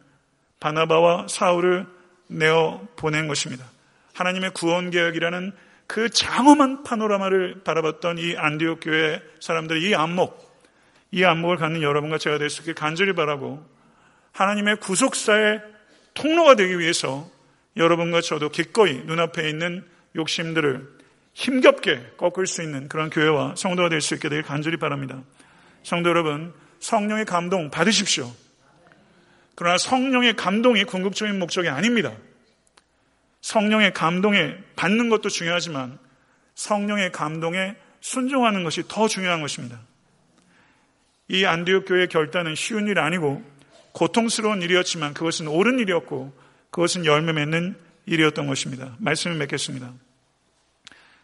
바나바와 0.59 1.27
사울을 1.29 1.85
내어 2.27 2.87
보낸 2.95 3.27
것입니다. 3.27 3.65
하나님의 4.13 4.51
구원 4.51 4.89
계획이라는 4.89 5.51
그 5.85 6.09
장엄한 6.09 6.83
파노라마를 6.83 7.61
바라봤던 7.63 8.17
이 8.17 8.35
안디옥 8.37 8.79
교회 8.81 9.21
사람들의 9.41 9.83
이 9.83 9.93
안목, 9.93 10.41
이 11.11 11.23
안목을 11.23 11.57
갖는 11.57 11.81
여러분과 11.83 12.17
제가 12.17 12.37
될 12.39 12.49
수 12.49 12.61
있게 12.61 12.73
간절히 12.73 13.13
바라고 13.13 13.63
하나님의 14.31 14.77
구속사의 14.77 15.61
통로가 16.15 16.55
되기 16.55 16.79
위해서 16.79 17.29
여러분과 17.77 18.21
저도 18.21 18.49
기꺼이 18.49 19.01
눈앞에 19.05 19.49
있는 19.49 19.85
욕심들을 20.15 20.87
힘겹게 21.33 22.13
꺾을 22.17 22.45
수 22.45 22.61
있는 22.61 22.87
그런 22.87 23.09
교회와 23.09 23.55
성도가 23.55 23.89
될 23.89 24.01
수 24.01 24.13
있게 24.13 24.29
되길 24.29 24.43
간절히 24.43 24.77
바랍니다. 24.77 25.21
성도 25.81 26.09
여러분, 26.09 26.53
성령의 26.79 27.25
감동 27.25 27.71
받으십시오. 27.71 28.31
그러나 29.55 29.77
성령의 29.77 30.35
감동이 30.35 30.83
궁극적인 30.83 31.37
목적이 31.39 31.69
아닙니다. 31.69 32.13
성령의 33.41 33.93
감동에 33.93 34.55
받는 34.75 35.09
것도 35.09 35.29
중요하지만 35.29 35.97
성령의 36.55 37.11
감동에 37.11 37.75
순종하는 38.01 38.63
것이 38.63 38.83
더 38.87 39.07
중요한 39.07 39.41
것입니다. 39.41 39.79
이 41.29 41.45
안디옥 41.45 41.85
교회의 41.87 42.07
결단은 42.07 42.55
쉬운 42.55 42.87
일 42.87 42.99
아니고 42.99 43.43
고통스러운 43.93 44.61
일이었지만 44.61 45.13
그것은 45.13 45.47
옳은 45.47 45.79
일이었고 45.79 46.33
그것은 46.73 47.05
열매 47.05 47.33
맺는 47.33 47.79
일이었던 48.07 48.47
것입니다. 48.47 48.95
말씀을 48.97 49.37
맺겠습니다. 49.37 49.93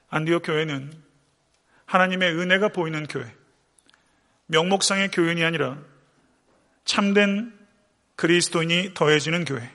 안디옥 0.09 0.43
교회는 0.45 0.93
하나님의 1.85 2.35
은혜가 2.35 2.67
보이는 2.69 3.07
교회, 3.07 3.33
명목상의 4.45 5.09
교인이 5.09 5.43
아니라 5.43 5.79
참된 6.85 7.51
그리스도인이 8.15 8.93
더해지는 8.93 9.43
교회, 9.45 9.67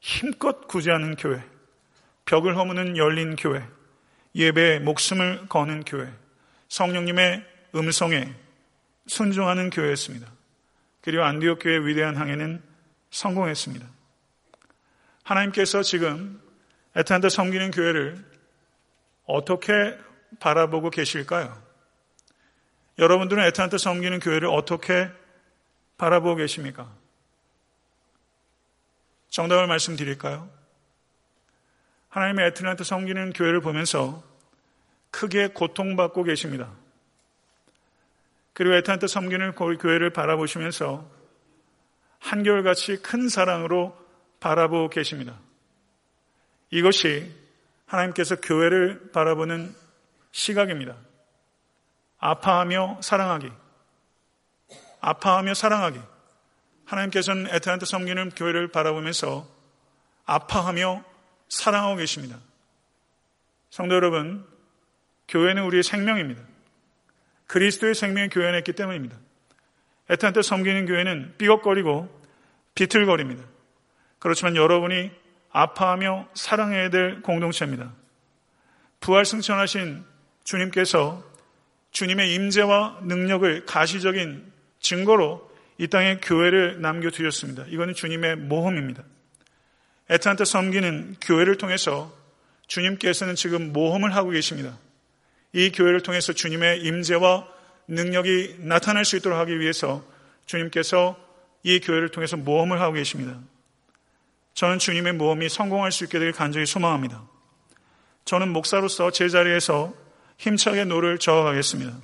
힘껏 0.00 0.68
구제하는 0.68 1.16
교회, 1.16 1.42
벽을 2.26 2.54
허무는 2.58 2.98
열린 2.98 3.34
교회, 3.34 3.66
예배에 4.34 4.80
목숨을 4.80 5.48
거는 5.48 5.84
교회, 5.84 6.12
성령님의 6.68 7.46
음성에 7.74 8.34
순종하는 9.06 9.70
교회였습니다. 9.70 10.30
그리고 11.00 11.24
안디옥 11.24 11.60
교회의 11.62 11.86
위대한 11.86 12.14
항해는 12.14 12.62
성공했습니다. 13.10 14.01
하나님께서 15.22 15.82
지금 15.82 16.40
에탄드 16.96 17.28
섬기는 17.28 17.70
교회를 17.70 18.24
어떻게 19.26 19.96
바라보고 20.40 20.90
계실까요? 20.90 21.60
여러분들은 22.98 23.44
에탄트 23.44 23.78
섬기는 23.78 24.20
교회를 24.20 24.48
어떻게 24.48 25.10
바라보고 25.96 26.36
계십니까? 26.36 26.92
정답을 29.30 29.66
말씀드릴까요? 29.66 30.50
하나님의 32.10 32.48
애틀랜타 32.48 32.84
섬기는 32.84 33.32
교회를 33.32 33.62
보면서 33.62 34.22
크게 35.10 35.48
고통받고 35.48 36.24
계십니다. 36.24 36.70
그리고 38.52 38.74
애틀랜타 38.74 39.06
섬기는 39.06 39.54
교회를 39.54 40.10
바라보시면서 40.10 41.10
한결같이 42.18 42.98
큰 42.98 43.30
사랑으로 43.30 43.96
바라보고 44.42 44.90
계십니다. 44.90 45.38
이것이 46.70 47.32
하나님께서 47.86 48.36
교회를 48.36 49.12
바라보는 49.12 49.72
시각입니다. 50.32 50.96
아파하며 52.18 53.00
사랑하기. 53.02 53.52
아파하며 55.00 55.54
사랑하기. 55.54 56.00
하나님께서는 56.86 57.46
애틀랜타 57.54 57.86
섬기는 57.86 58.30
교회를 58.30 58.68
바라보면서 58.68 59.48
아파하며 60.26 61.04
사랑하고 61.48 61.96
계십니다. 61.96 62.38
성도 63.70 63.94
여러분, 63.94 64.44
교회는 65.28 65.62
우리의 65.64 65.84
생명입니다. 65.84 66.42
그리스도의 67.46 67.94
생명이 67.94 68.28
교회 68.30 68.48
안에 68.48 68.58
있기 68.58 68.72
때문입니다. 68.72 69.16
에트란트 70.10 70.42
섬기는 70.42 70.86
교회는 70.86 71.34
삐걱거리고 71.38 72.22
비틀거립니다. 72.74 73.51
그렇지만 74.22 74.54
여러분이 74.54 75.10
아파하며 75.50 76.28
사랑해야 76.34 76.90
될 76.90 77.22
공동체입니다. 77.22 77.92
부활 79.00 79.24
승천하신 79.24 80.04
주님께서 80.44 81.24
주님의 81.90 82.32
임재와 82.32 83.00
능력을 83.02 83.66
가시적인 83.66 84.52
증거로 84.78 85.50
이 85.76 85.88
땅에 85.88 86.18
교회를 86.18 86.80
남겨두셨습니다. 86.80 87.64
이거는 87.66 87.94
주님의 87.94 88.36
모험입니다. 88.36 89.02
애틀랜타 90.08 90.44
섬기는 90.44 91.16
교회를 91.20 91.58
통해서 91.58 92.16
주님께서는 92.68 93.34
지금 93.34 93.72
모험을 93.72 94.14
하고 94.14 94.30
계십니다. 94.30 94.78
이 95.52 95.72
교회를 95.72 96.00
통해서 96.00 96.32
주님의 96.32 96.82
임재와 96.82 97.48
능력이 97.88 98.58
나타날 98.60 99.04
수 99.04 99.16
있도록 99.16 99.36
하기 99.40 99.58
위해서 99.58 100.06
주님께서 100.46 101.18
이 101.64 101.80
교회를 101.80 102.10
통해서 102.10 102.36
모험을 102.36 102.80
하고 102.80 102.92
계십니다. 102.92 103.40
저는 104.54 104.78
주님의 104.78 105.14
모험이 105.14 105.48
성공할 105.48 105.92
수 105.92 106.04
있게 106.04 106.18
되길 106.18 106.32
간절히 106.32 106.66
소망합니다. 106.66 107.24
저는 108.24 108.50
목사로서 108.50 109.10
제 109.10 109.28
자리에서 109.28 109.94
힘차게 110.38 110.84
노를 110.84 111.18
저어가겠습니다. 111.18 111.96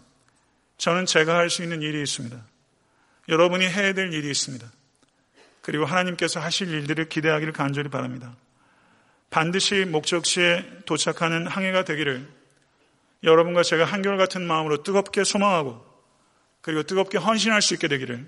저는 0.79 1.07
제가 1.07 1.37
할 1.37 1.51
수 1.51 1.63
있는 1.63 1.83
일이 1.83 2.01
있습니다. 2.03 2.41
여러분이 3.29 3.67
해야 3.67 3.93
될 3.93 4.13
일이 4.13 4.31
있습니다. 4.31 4.71
그리고 5.61 5.85
하나님께서 5.85 6.41
하실 6.41 6.71
일들을 6.71 7.09
기대하기를 7.09 7.53
간절히 7.53 7.91
바랍니다. 7.91 8.35
반드시 9.31 9.85
목적지에 9.85 10.65
도착하는 10.87 11.47
항해가 11.47 11.85
되기를 11.85 12.27
여러분과 13.23 13.63
제가 13.63 13.85
한결같은 13.85 14.47
마음으로 14.47 14.83
뜨겁게 14.83 15.25
소망하고 15.25 15.85
그리고 16.63 16.83
뜨겁게 16.85 17.19
헌신할 17.19 17.61
수 17.61 17.75
있게 17.75 17.89
되기를 17.89 18.27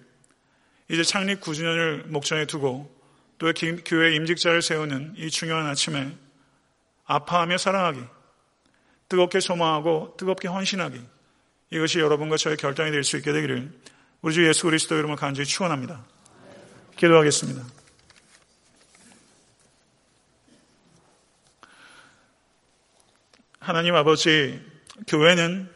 이제 0.90 1.02
창립 1.02 1.40
9주년을 1.40 2.08
목전에 2.08 2.46
두고 2.46 2.99
또 3.40 3.50
교회 3.86 4.14
임직자를 4.16 4.60
세우는 4.60 5.14
이 5.16 5.30
중요한 5.30 5.66
아침에 5.66 6.14
아파하며 7.06 7.56
사랑하기, 7.56 8.04
뜨겁게 9.08 9.40
소망하고 9.40 10.14
뜨겁게 10.18 10.46
헌신하기, 10.46 11.00
이것이 11.70 12.00
여러분과 12.00 12.36
저의 12.36 12.58
결단이 12.58 12.90
될 12.90 13.02
수 13.02 13.16
있게 13.16 13.32
되기를 13.32 13.72
우리 14.20 14.34
주 14.34 14.46
예수 14.46 14.64
그리스도 14.64 14.94
이름을 14.98 15.16
간절히 15.16 15.46
축원합니다. 15.48 16.04
기도하겠습니다. 16.96 17.64
하나님 23.58 23.94
아버지, 23.94 24.60
교회는 25.08 25.70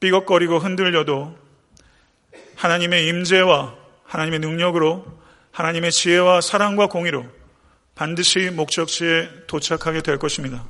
삐걱거리고 0.00 0.58
흔들려도 0.58 1.38
하나님의 2.56 3.08
임재와 3.08 3.78
하나님의 4.04 4.40
능력으로 4.40 5.23
하나님의 5.54 5.92
지혜와 5.92 6.40
사랑과 6.40 6.88
공의로 6.88 7.26
반드시 7.94 8.50
목적지에 8.50 9.46
도착하게 9.46 10.02
될 10.02 10.18
것입니다. 10.18 10.66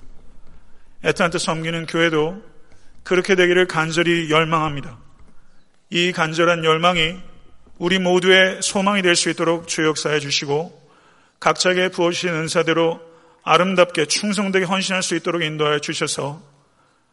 애타한테 1.02 1.38
섬기는 1.38 1.86
교회도 1.86 2.42
그렇게 3.02 3.34
되기를 3.34 3.66
간절히 3.66 4.30
열망합니다. 4.30 4.98
이 5.88 6.12
간절한 6.12 6.64
열망이 6.64 7.16
우리 7.78 7.98
모두의 7.98 8.60
소망이 8.62 9.00
될 9.00 9.16
수 9.16 9.30
있도록 9.30 9.68
주 9.68 9.86
역사해 9.86 10.20
주시고 10.20 10.82
각자에게 11.40 11.88
부어주신 11.88 12.28
은사대로 12.28 13.00
아름답게 13.42 14.04
충성되게 14.06 14.66
헌신할 14.66 15.02
수 15.02 15.14
있도록 15.16 15.42
인도하여 15.42 15.78
주셔서 15.78 16.42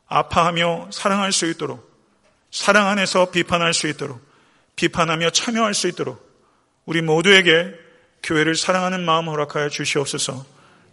아파하며 0.07 0.89
사랑할 0.91 1.31
수 1.31 1.49
있도록 1.49 1.89
사랑 2.51 2.87
안에서 2.87 3.31
비판할 3.31 3.73
수 3.73 3.87
있도록 3.87 4.21
비판하며 4.75 5.29
참여할 5.29 5.73
수 5.73 5.87
있도록 5.87 6.30
우리 6.85 7.01
모두에게 7.01 7.73
교회를 8.23 8.55
사랑하는 8.55 9.03
마음 9.03 9.27
허락하여 9.27 9.69
주시옵소서 9.69 10.45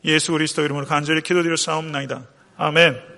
예수 0.04 0.32
그리스도 0.32 0.62
이름으로 0.64 0.86
간절히 0.86 1.22
기도드려 1.22 1.56
싸움나이다. 1.56 2.22
아멘. 2.56 3.17